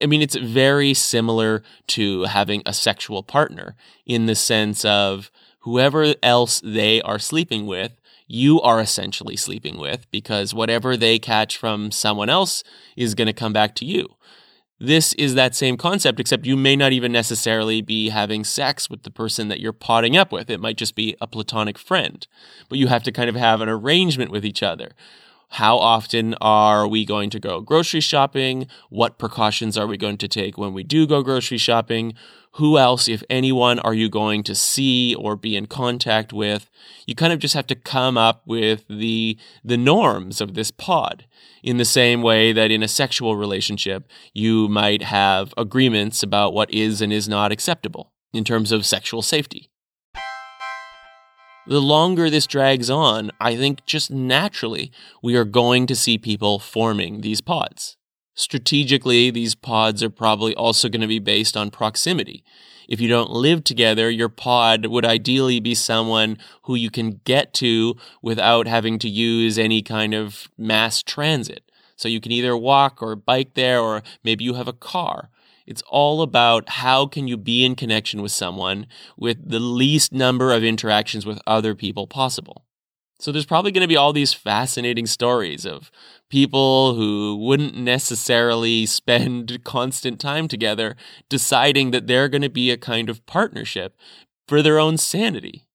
I 0.00 0.06
mean, 0.06 0.22
it's 0.22 0.36
very 0.36 0.94
similar 0.94 1.62
to 1.88 2.24
having 2.24 2.62
a 2.64 2.72
sexual 2.72 3.22
partner 3.22 3.74
in 4.06 4.26
the 4.26 4.34
sense 4.34 4.84
of 4.84 5.30
whoever 5.60 6.14
else 6.22 6.60
they 6.62 7.02
are 7.02 7.18
sleeping 7.18 7.66
with, 7.66 7.92
you 8.26 8.60
are 8.60 8.80
essentially 8.80 9.36
sleeping 9.36 9.78
with 9.78 10.08
because 10.10 10.54
whatever 10.54 10.96
they 10.96 11.18
catch 11.18 11.56
from 11.56 11.90
someone 11.90 12.28
else 12.28 12.62
is 12.96 13.14
going 13.14 13.26
to 13.26 13.32
come 13.32 13.52
back 13.52 13.74
to 13.76 13.84
you. 13.84 14.14
This 14.80 15.12
is 15.14 15.34
that 15.34 15.56
same 15.56 15.76
concept, 15.76 16.20
except 16.20 16.46
you 16.46 16.56
may 16.56 16.76
not 16.76 16.92
even 16.92 17.10
necessarily 17.10 17.82
be 17.82 18.10
having 18.10 18.44
sex 18.44 18.88
with 18.88 19.02
the 19.02 19.10
person 19.10 19.48
that 19.48 19.58
you're 19.58 19.72
potting 19.72 20.16
up 20.16 20.30
with. 20.30 20.48
It 20.48 20.60
might 20.60 20.76
just 20.76 20.94
be 20.94 21.16
a 21.20 21.26
platonic 21.26 21.76
friend, 21.76 22.24
but 22.68 22.78
you 22.78 22.86
have 22.86 23.02
to 23.02 23.10
kind 23.10 23.28
of 23.28 23.34
have 23.34 23.60
an 23.60 23.68
arrangement 23.68 24.30
with 24.30 24.44
each 24.44 24.62
other 24.62 24.90
how 25.48 25.78
often 25.78 26.34
are 26.40 26.86
we 26.86 27.04
going 27.04 27.30
to 27.30 27.40
go 27.40 27.60
grocery 27.60 28.00
shopping? 28.00 28.66
What 28.90 29.18
precautions 29.18 29.78
are 29.78 29.86
we 29.86 29.96
going 29.96 30.18
to 30.18 30.28
take 30.28 30.58
when 30.58 30.74
we 30.74 30.84
do 30.84 31.06
go 31.06 31.22
grocery 31.22 31.58
shopping? 31.58 32.14
Who 32.52 32.76
else, 32.76 33.08
if 33.08 33.22
anyone, 33.30 33.78
are 33.80 33.94
you 33.94 34.08
going 34.08 34.42
to 34.44 34.54
see 34.54 35.14
or 35.14 35.36
be 35.36 35.56
in 35.56 35.66
contact 35.66 36.32
with? 36.32 36.68
You 37.06 37.14
kind 37.14 37.32
of 37.32 37.38
just 37.38 37.54
have 37.54 37.66
to 37.68 37.74
come 37.74 38.18
up 38.18 38.42
with 38.46 38.84
the, 38.88 39.38
the 39.64 39.76
norms 39.76 40.40
of 40.40 40.54
this 40.54 40.70
pod. 40.70 41.24
In 41.62 41.76
the 41.76 41.84
same 41.84 42.20
way 42.22 42.52
that 42.52 42.70
in 42.70 42.82
a 42.82 42.88
sexual 42.88 43.36
relationship, 43.36 44.08
you 44.34 44.68
might 44.68 45.02
have 45.02 45.54
agreements 45.56 46.22
about 46.22 46.52
what 46.52 46.72
is 46.72 47.00
and 47.00 47.12
is 47.12 47.28
not 47.28 47.52
acceptable 47.52 48.12
in 48.32 48.44
terms 48.44 48.72
of 48.72 48.84
sexual 48.84 49.22
safety 49.22 49.70
the 51.68 51.80
longer 51.80 52.30
this 52.30 52.46
drags 52.46 52.88
on, 52.88 53.30
I 53.40 53.56
think 53.56 53.84
just 53.84 54.10
naturally 54.10 54.90
we 55.22 55.36
are 55.36 55.44
going 55.44 55.86
to 55.86 55.96
see 55.96 56.18
people 56.18 56.58
forming 56.58 57.20
these 57.20 57.40
pods. 57.40 57.96
Strategically, 58.34 59.30
these 59.30 59.54
pods 59.54 60.02
are 60.02 60.10
probably 60.10 60.54
also 60.54 60.88
going 60.88 61.02
to 61.02 61.06
be 61.06 61.18
based 61.18 61.56
on 61.56 61.70
proximity. 61.70 62.42
If 62.88 63.00
you 63.00 63.08
don't 63.08 63.30
live 63.30 63.64
together, 63.64 64.08
your 64.08 64.30
pod 64.30 64.86
would 64.86 65.04
ideally 65.04 65.60
be 65.60 65.74
someone 65.74 66.38
who 66.62 66.74
you 66.74 66.90
can 66.90 67.20
get 67.24 67.52
to 67.54 67.96
without 68.22 68.66
having 68.66 68.98
to 69.00 69.08
use 69.08 69.58
any 69.58 69.82
kind 69.82 70.14
of 70.14 70.48
mass 70.56 71.02
transit. 71.02 71.70
So 71.96 72.08
you 72.08 72.20
can 72.20 72.32
either 72.32 72.56
walk 72.56 73.02
or 73.02 73.14
bike 73.16 73.54
there, 73.54 73.80
or 73.80 74.02
maybe 74.24 74.44
you 74.44 74.54
have 74.54 74.68
a 74.68 74.72
car. 74.72 75.28
It's 75.68 75.82
all 75.82 76.22
about 76.22 76.66
how 76.70 77.04
can 77.06 77.28
you 77.28 77.36
be 77.36 77.62
in 77.62 77.74
connection 77.74 78.22
with 78.22 78.32
someone 78.32 78.86
with 79.18 79.50
the 79.50 79.60
least 79.60 80.14
number 80.14 80.50
of 80.54 80.64
interactions 80.64 81.26
with 81.26 81.38
other 81.46 81.74
people 81.74 82.06
possible. 82.06 82.64
So 83.20 83.30
there's 83.30 83.44
probably 83.44 83.70
going 83.70 83.82
to 83.82 83.88
be 83.88 83.96
all 83.96 84.14
these 84.14 84.32
fascinating 84.32 85.04
stories 85.04 85.66
of 85.66 85.90
people 86.30 86.94
who 86.94 87.36
wouldn't 87.36 87.76
necessarily 87.76 88.86
spend 88.86 89.62
constant 89.62 90.18
time 90.18 90.48
together 90.48 90.96
deciding 91.28 91.90
that 91.90 92.06
they're 92.06 92.30
going 92.30 92.42
to 92.42 92.48
be 92.48 92.70
a 92.70 92.78
kind 92.78 93.10
of 93.10 93.26
partnership 93.26 93.94
for 94.46 94.62
their 94.62 94.78
own 94.78 94.96
sanity. 94.96 95.66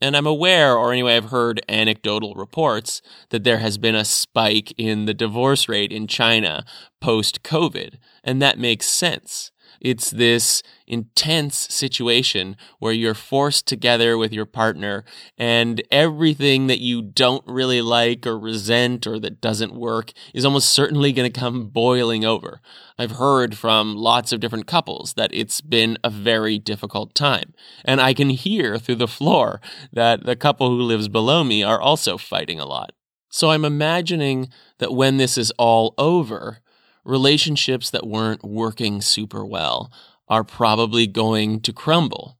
And 0.00 0.14
I'm 0.14 0.26
aware, 0.26 0.76
or 0.76 0.92
anyway, 0.92 1.16
I've 1.16 1.30
heard 1.30 1.62
anecdotal 1.68 2.34
reports 2.34 3.00
that 3.30 3.44
there 3.44 3.58
has 3.58 3.78
been 3.78 3.94
a 3.94 4.04
spike 4.04 4.74
in 4.76 5.06
the 5.06 5.14
divorce 5.14 5.68
rate 5.68 5.90
in 5.90 6.06
China 6.06 6.66
post 7.00 7.42
COVID. 7.42 7.94
And 8.26 8.42
that 8.42 8.58
makes 8.58 8.86
sense. 8.86 9.52
It's 9.80 10.10
this 10.10 10.62
intense 10.86 11.56
situation 11.56 12.56
where 12.78 12.92
you're 12.92 13.14
forced 13.14 13.66
together 13.66 14.16
with 14.16 14.32
your 14.32 14.46
partner 14.46 15.04
and 15.36 15.82
everything 15.90 16.66
that 16.66 16.80
you 16.80 17.02
don't 17.02 17.44
really 17.46 17.82
like 17.82 18.26
or 18.26 18.38
resent 18.38 19.06
or 19.06 19.20
that 19.20 19.40
doesn't 19.40 19.74
work 19.74 20.12
is 20.34 20.44
almost 20.44 20.70
certainly 20.70 21.12
going 21.12 21.30
to 21.30 21.40
come 21.40 21.68
boiling 21.68 22.24
over. 22.24 22.60
I've 22.98 23.12
heard 23.12 23.56
from 23.56 23.94
lots 23.94 24.32
of 24.32 24.40
different 24.40 24.66
couples 24.66 25.14
that 25.14 25.30
it's 25.32 25.60
been 25.60 25.98
a 26.02 26.10
very 26.10 26.58
difficult 26.58 27.14
time. 27.14 27.52
And 27.84 28.00
I 28.00 28.14
can 28.14 28.30
hear 28.30 28.78
through 28.78 28.96
the 28.96 29.08
floor 29.08 29.60
that 29.92 30.24
the 30.24 30.36
couple 30.36 30.68
who 30.68 30.82
lives 30.82 31.08
below 31.08 31.44
me 31.44 31.62
are 31.62 31.80
also 31.80 32.16
fighting 32.16 32.58
a 32.58 32.66
lot. 32.66 32.92
So 33.28 33.50
I'm 33.50 33.64
imagining 33.64 34.48
that 34.78 34.94
when 34.94 35.18
this 35.18 35.36
is 35.36 35.52
all 35.58 35.94
over, 35.98 36.60
relationships 37.06 37.90
that 37.90 38.06
weren't 38.06 38.44
working 38.44 39.00
super 39.00 39.44
well 39.44 39.90
are 40.28 40.44
probably 40.44 41.06
going 41.06 41.60
to 41.60 41.72
crumble. 41.72 42.36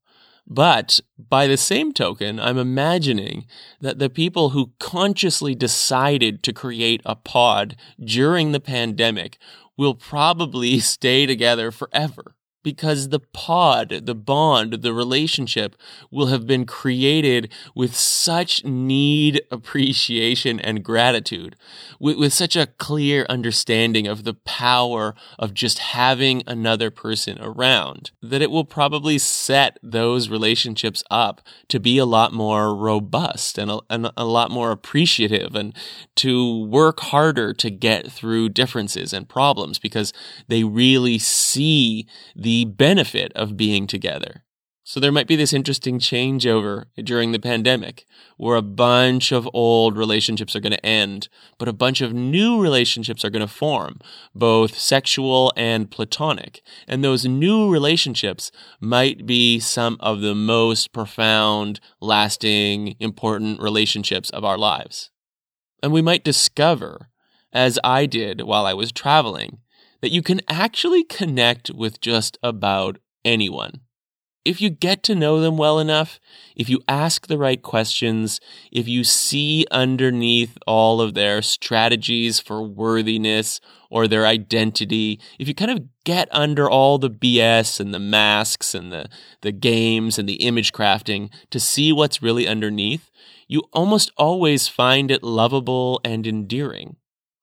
But 0.47 1.01
by 1.19 1.47
the 1.47 1.57
same 1.57 1.93
token, 1.93 2.39
I'm 2.39 2.59
imagining 2.59 3.47
that 3.81 3.99
the 3.99 4.11
people 4.11 4.51
who 4.51 4.73
consciously 4.79 5.55
decided 5.55 6.43
to 6.45 6.53
create 6.53 7.01
a 7.05 7.17
pod 7.17 7.77
during 7.99 8.53
the 8.53 8.61
pandemic 8.61 9.39
will 9.77 9.95
probably 9.95 10.79
stay 10.95 11.27
together 11.27 11.71
forever 11.71 12.37
because 12.67 13.11
the 13.11 13.21
pod, 13.21 13.91
the 14.07 14.15
bond, 14.17 14.83
the 14.83 14.93
relationship 14.93 15.77
will 16.11 16.27
have 16.27 16.49
been 16.49 16.67
created 16.67 17.49
with 17.77 17.95
such 17.95 18.65
need, 18.65 19.41
appreciation, 19.53 20.59
and 20.59 20.83
gratitude, 20.83 21.55
with, 22.01 22.19
with, 22.19 22.33
such 22.33 22.57
a 22.57 22.67
clear 22.67 23.25
understanding 23.29 24.09
of 24.09 24.25
the 24.25 24.35
power 24.35 25.15
of 25.39 25.55
just 25.55 25.79
having 25.79 26.43
another 26.49 26.91
person 26.91 27.41
around, 27.41 28.11
that 28.21 28.43
it 28.43 28.51
will 28.51 28.65
probably 28.65 29.17
set 29.17 29.79
those 29.81 30.29
relationships 30.29 31.05
up 31.09 31.43
to 31.69 31.79
be 31.79 31.99
a 31.99 32.05
lot 32.05 32.33
more 32.33 32.75
robust 32.75 33.59
and 33.59 33.71
a, 33.71 33.79
and 33.89 34.11
a 34.17 34.25
lot 34.25 34.51
more 34.51 34.73
appreciative 34.73 35.55
and 35.55 35.73
to 36.17 36.65
work 36.65 36.99
harder 36.99 37.55
to 37.55 37.71
get 37.71 38.11
through 38.11 38.49
differences 38.49 39.13
and 39.13 39.29
problems 39.29 39.79
because 39.79 40.13
they 40.49 40.65
really 40.65 41.17
see 41.17 42.09
the 42.35 42.56
the 42.57 42.65
benefit 42.65 43.33
of 43.35 43.55
being 43.55 43.87
together. 43.87 44.43
So 44.83 44.99
there 44.99 45.13
might 45.13 45.27
be 45.27 45.37
this 45.37 45.53
interesting 45.53 45.99
changeover 45.99 46.85
during 46.97 47.33
the 47.33 47.39
pandemic 47.39 48.07
where 48.39 48.57
a 48.57 48.63
bunch 48.63 49.31
of 49.31 49.47
old 49.53 49.95
relationships 49.99 50.57
are 50.57 50.61
going 50.61 50.73
to 50.73 50.87
end, 50.87 51.29
but 51.59 51.69
a 51.69 51.75
bunch 51.75 52.01
of 52.01 52.15
new 52.15 52.63
relationships 52.63 53.25
are 53.25 53.31
going 53.31 53.47
to 53.47 53.53
form, 53.53 53.99
both 54.35 54.79
sexual 54.79 55.53
and 55.55 55.91
platonic. 55.91 56.63
And 56.89 57.05
those 57.05 57.27
new 57.27 57.71
relationships 57.71 58.51
might 58.81 59.27
be 59.27 59.61
some 59.61 59.99
of 60.01 60.23
the 60.23 60.35
most 60.35 60.93
profound, 60.93 61.79
lasting, 62.01 62.97
important 62.99 63.61
relationships 63.61 64.31
of 64.31 64.45
our 64.45 64.57
lives. 64.57 65.11
And 65.83 65.93
we 65.93 66.01
might 66.01 66.25
discover, 66.25 67.11
as 67.53 67.79
I 67.85 68.07
did 68.07 68.43
while 68.43 68.65
I 68.65 68.73
was 68.73 68.93
traveling, 68.93 69.59
that 70.07 70.13
you 70.13 70.23
can 70.23 70.41
actually 70.47 71.03
connect 71.03 71.69
with 71.73 72.01
just 72.01 72.39
about 72.41 72.97
anyone. 73.25 73.81
If 74.45 74.61
you 74.61 74.71
get 74.71 75.03
to 75.03 75.17
know 75.17 75.41
them 75.41 75.57
well 75.57 75.81
enough, 75.81 76.21
if 76.55 76.69
you 76.69 76.81
ask 76.87 77.27
the 77.27 77.37
right 77.37 77.61
questions, 77.61 78.41
if 78.71 78.87
you 78.87 79.03
see 79.03 79.67
underneath 79.73 80.59
all 80.65 81.01
of 81.01 81.15
their 81.15 81.43
strategies 81.43 82.39
for 82.39 82.63
worthiness 82.63 83.61
or 83.91 84.07
their 84.07 84.27
identity, 84.27 85.19
if 85.41 85.49
you 85.49 85.57
kind 85.57 85.73
of 85.73 85.89
get 86.05 86.29
under 86.31 86.71
all 86.71 86.99
the 86.99 87.11
BS 87.11 87.81
and 87.81 87.93
the 87.93 87.99
masks 87.99 88.77
and 88.77 88.93
the, 88.93 89.09
the 89.43 89.51
games 89.51 90.21
and 90.21 90.29
the 90.29 90.35
image 90.35 90.71
crafting 90.71 91.33
to 91.51 91.59
see 91.59 91.93
what's 91.93 92.23
really 92.23 92.47
underneath, 92.47 93.11
you 93.49 93.65
almost 93.73 94.13
always 94.17 94.69
find 94.69 95.11
it 95.11 95.25
lovable 95.25 96.01
and 96.05 96.29
endearing. 96.29 96.95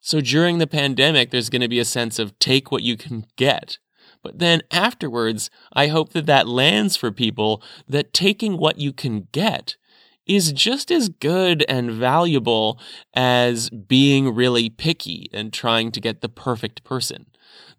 So 0.06 0.20
during 0.20 0.58
the 0.58 0.68
pandemic, 0.68 1.32
there's 1.32 1.50
going 1.50 1.62
to 1.62 1.70
be 1.70 1.80
a 1.80 1.86
sense 1.86 2.20
of 2.20 2.38
take 2.38 2.74
what 2.74 2.84
you 2.84 2.98
can 2.98 3.26
get. 3.38 3.78
But 4.22 4.38
then 4.38 4.62
afterwards, 4.70 5.50
I 5.72 5.88
hope 5.88 6.12
that 6.12 6.26
that 6.26 6.46
lands 6.46 6.98
for 6.98 7.10
people 7.10 7.64
that 7.88 8.14
taking 8.14 8.58
what 8.58 8.78
you 8.78 8.92
can 8.92 9.30
get 9.32 9.78
is 10.26 10.52
just 10.52 10.92
as 10.92 11.08
good 11.08 11.64
and 11.70 11.90
valuable 11.90 12.82
as 13.14 13.70
being 13.70 14.36
really 14.36 14.70
picky 14.70 15.30
and 15.32 15.54
trying 15.54 15.90
to 15.94 16.02
get 16.02 16.20
the 16.20 16.30
perfect 16.30 16.84
person 16.84 17.28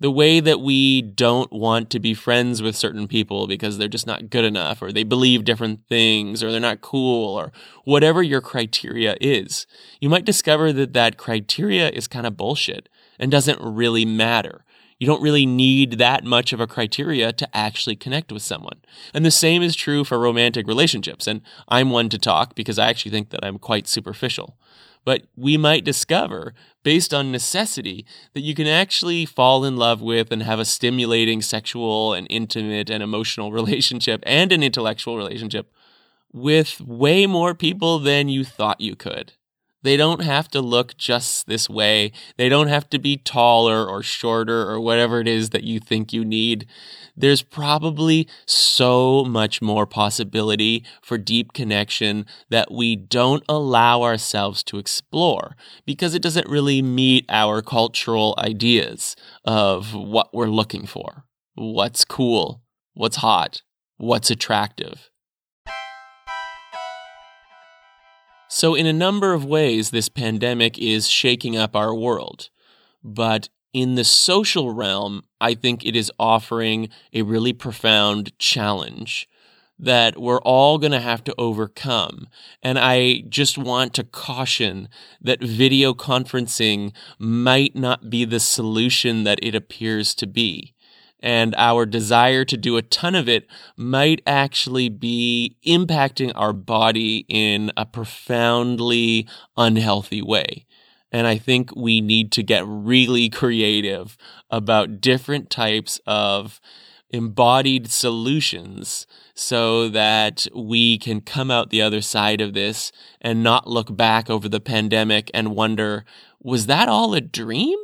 the 0.00 0.10
way 0.10 0.40
that 0.40 0.60
we 0.60 1.02
don't 1.02 1.52
want 1.52 1.90
to 1.90 2.00
be 2.00 2.14
friends 2.14 2.60
with 2.60 2.76
certain 2.76 3.08
people 3.08 3.46
because 3.46 3.78
they're 3.78 3.88
just 3.88 4.06
not 4.06 4.30
good 4.30 4.44
enough 4.44 4.82
or 4.82 4.92
they 4.92 5.04
believe 5.04 5.44
different 5.44 5.86
things 5.88 6.42
or 6.42 6.50
they're 6.50 6.60
not 6.60 6.80
cool 6.80 7.34
or 7.34 7.52
whatever 7.84 8.22
your 8.22 8.40
criteria 8.40 9.16
is, 9.20 9.66
you 10.00 10.08
might 10.08 10.24
discover 10.24 10.72
that 10.72 10.92
that 10.92 11.16
criteria 11.16 11.88
is 11.90 12.08
kind 12.08 12.26
of 12.26 12.36
bullshit 12.36 12.88
and 13.18 13.30
doesn't 13.30 13.60
really 13.60 14.04
matter. 14.04 14.64
You 14.98 15.06
don't 15.06 15.22
really 15.22 15.46
need 15.46 15.92
that 15.98 16.24
much 16.24 16.52
of 16.52 16.60
a 16.60 16.66
criteria 16.66 17.32
to 17.32 17.56
actually 17.56 17.96
connect 17.96 18.30
with 18.30 18.42
someone. 18.42 18.80
And 19.12 19.24
the 19.24 19.30
same 19.30 19.62
is 19.62 19.74
true 19.74 20.04
for 20.04 20.18
romantic 20.18 20.66
relationships. 20.66 21.26
And 21.26 21.42
I'm 21.68 21.90
one 21.90 22.08
to 22.10 22.18
talk 22.18 22.54
because 22.54 22.78
I 22.78 22.88
actually 22.88 23.10
think 23.10 23.30
that 23.30 23.44
I'm 23.44 23.58
quite 23.58 23.88
superficial. 23.88 24.56
But 25.04 25.24
we 25.36 25.56
might 25.56 25.84
discover, 25.84 26.54
based 26.82 27.12
on 27.12 27.30
necessity, 27.30 28.06
that 28.32 28.40
you 28.40 28.54
can 28.54 28.66
actually 28.66 29.26
fall 29.26 29.64
in 29.64 29.76
love 29.76 30.00
with 30.00 30.32
and 30.32 30.42
have 30.42 30.58
a 30.58 30.64
stimulating 30.64 31.42
sexual 31.42 32.14
and 32.14 32.26
intimate 32.30 32.90
and 32.90 33.02
emotional 33.02 33.52
relationship 33.60 34.22
and 34.26 34.52
an 34.52 34.62
intellectual 34.62 35.16
relationship 35.16 35.72
with 36.32 36.80
way 36.80 37.26
more 37.26 37.54
people 37.54 37.98
than 37.98 38.28
you 38.28 38.44
thought 38.44 38.80
you 38.80 38.96
could. 38.96 39.32
They 39.84 39.98
don't 39.98 40.22
have 40.22 40.48
to 40.48 40.62
look 40.62 40.96
just 40.96 41.46
this 41.46 41.68
way. 41.68 42.10
They 42.38 42.48
don't 42.48 42.68
have 42.68 42.88
to 42.88 42.98
be 42.98 43.18
taller 43.18 43.86
or 43.86 44.02
shorter 44.02 44.62
or 44.62 44.80
whatever 44.80 45.20
it 45.20 45.28
is 45.28 45.50
that 45.50 45.62
you 45.62 45.78
think 45.78 46.10
you 46.10 46.24
need. 46.24 46.66
There's 47.14 47.42
probably 47.42 48.26
so 48.46 49.26
much 49.26 49.60
more 49.60 49.86
possibility 49.86 50.86
for 51.02 51.18
deep 51.18 51.52
connection 51.52 52.24
that 52.48 52.72
we 52.72 52.96
don't 52.96 53.44
allow 53.46 54.02
ourselves 54.02 54.62
to 54.64 54.78
explore 54.78 55.54
because 55.84 56.14
it 56.14 56.22
doesn't 56.22 56.48
really 56.48 56.80
meet 56.80 57.26
our 57.28 57.60
cultural 57.60 58.34
ideas 58.38 59.14
of 59.44 59.94
what 59.94 60.32
we're 60.32 60.46
looking 60.46 60.86
for. 60.86 61.24
What's 61.56 62.06
cool? 62.06 62.62
What's 62.94 63.16
hot? 63.16 63.60
What's 63.98 64.30
attractive? 64.30 65.10
So, 68.56 68.76
in 68.76 68.86
a 68.86 68.92
number 68.92 69.32
of 69.32 69.44
ways, 69.44 69.90
this 69.90 70.08
pandemic 70.08 70.78
is 70.78 71.08
shaking 71.08 71.56
up 71.56 71.74
our 71.74 71.92
world. 71.92 72.50
But 73.02 73.48
in 73.72 73.96
the 73.96 74.04
social 74.04 74.72
realm, 74.72 75.24
I 75.40 75.54
think 75.54 75.84
it 75.84 75.96
is 75.96 76.12
offering 76.20 76.88
a 77.12 77.22
really 77.22 77.52
profound 77.52 78.38
challenge 78.38 79.28
that 79.76 80.20
we're 80.20 80.40
all 80.42 80.78
going 80.78 80.92
to 80.92 81.00
have 81.00 81.24
to 81.24 81.34
overcome. 81.36 82.28
And 82.62 82.78
I 82.78 83.24
just 83.28 83.58
want 83.58 83.92
to 83.94 84.04
caution 84.04 84.88
that 85.20 85.42
video 85.42 85.92
conferencing 85.92 86.92
might 87.18 87.74
not 87.74 88.08
be 88.08 88.24
the 88.24 88.38
solution 88.38 89.24
that 89.24 89.40
it 89.42 89.56
appears 89.56 90.14
to 90.14 90.28
be 90.28 90.74
and 91.24 91.54
our 91.56 91.86
desire 91.86 92.44
to 92.44 92.54
do 92.54 92.76
a 92.76 92.82
ton 92.82 93.14
of 93.14 93.30
it 93.30 93.46
might 93.78 94.20
actually 94.26 94.90
be 94.90 95.56
impacting 95.66 96.30
our 96.34 96.52
body 96.52 97.24
in 97.28 97.72
a 97.78 97.86
profoundly 97.86 99.26
unhealthy 99.56 100.20
way. 100.20 100.66
And 101.10 101.26
I 101.26 101.38
think 101.38 101.74
we 101.74 102.02
need 102.02 102.30
to 102.32 102.42
get 102.42 102.66
really 102.66 103.30
creative 103.30 104.18
about 104.50 105.00
different 105.00 105.48
types 105.48 105.98
of 106.06 106.60
embodied 107.08 107.90
solutions 107.90 109.06
so 109.34 109.88
that 109.88 110.46
we 110.54 110.98
can 110.98 111.22
come 111.22 111.50
out 111.50 111.70
the 111.70 111.80
other 111.80 112.02
side 112.02 112.42
of 112.42 112.52
this 112.52 112.92
and 113.22 113.42
not 113.42 113.66
look 113.66 113.96
back 113.96 114.28
over 114.28 114.46
the 114.46 114.60
pandemic 114.60 115.30
and 115.32 115.56
wonder, 115.56 116.04
was 116.38 116.66
that 116.66 116.88
all 116.88 117.14
a 117.14 117.22
dream? 117.22 117.78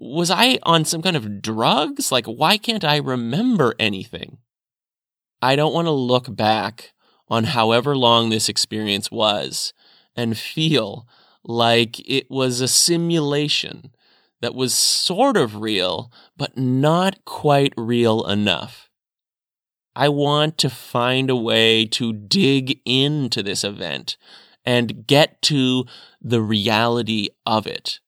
Was 0.00 0.30
I 0.30 0.58
on 0.62 0.84
some 0.84 1.02
kind 1.02 1.16
of 1.16 1.42
drugs? 1.42 2.12
Like, 2.12 2.26
why 2.26 2.56
can't 2.56 2.84
I 2.84 2.96
remember 2.96 3.74
anything? 3.78 4.38
I 5.42 5.56
don't 5.56 5.74
want 5.74 5.86
to 5.86 5.92
look 5.92 6.34
back 6.34 6.92
on 7.28 7.44
however 7.44 7.96
long 7.96 8.30
this 8.30 8.48
experience 8.48 9.10
was 9.10 9.72
and 10.16 10.38
feel 10.38 11.06
like 11.44 12.00
it 12.08 12.30
was 12.30 12.60
a 12.60 12.68
simulation 12.68 13.92
that 14.40 14.54
was 14.54 14.72
sort 14.74 15.36
of 15.36 15.56
real, 15.56 16.12
but 16.36 16.56
not 16.56 17.24
quite 17.24 17.72
real 17.76 18.24
enough. 18.26 18.88
I 19.96 20.08
want 20.08 20.58
to 20.58 20.70
find 20.70 21.28
a 21.28 21.36
way 21.36 21.84
to 21.86 22.12
dig 22.12 22.80
into 22.84 23.42
this 23.42 23.64
event 23.64 24.16
and 24.64 25.06
get 25.06 25.42
to 25.42 25.86
the 26.20 26.40
reality 26.40 27.30
of 27.44 27.66
it. 27.66 27.98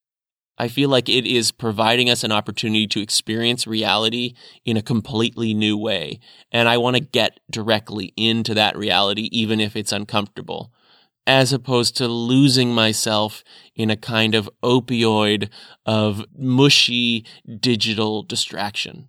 I 0.61 0.69
feel 0.69 0.91
like 0.91 1.09
it 1.09 1.25
is 1.25 1.53
providing 1.53 2.11
us 2.11 2.23
an 2.23 2.33
opportunity 2.33 2.87
to 2.89 3.01
experience 3.01 3.67
reality 3.67 4.35
in 4.67 4.77
a 4.77 4.83
completely 4.83 5.55
new 5.55 5.75
way. 5.75 6.21
And 6.53 6.69
I 6.69 6.77
want 6.77 6.97
to 6.97 7.01
get 7.01 7.41
directly 7.51 8.13
into 8.15 8.53
that 8.53 8.77
reality, 8.77 9.31
even 9.33 9.59
if 9.59 9.75
it's 9.75 9.91
uncomfortable, 9.91 10.71
as 11.27 11.55
opposed 11.55 11.97
to 11.97 12.09
losing 12.09 12.75
myself 12.75 13.43
in 13.75 13.89
a 13.89 13.97
kind 13.97 14.35
of 14.35 14.51
opioid 14.63 15.49
of 15.87 16.27
mushy 16.37 17.25
digital 17.59 18.23
distraction. 18.23 19.09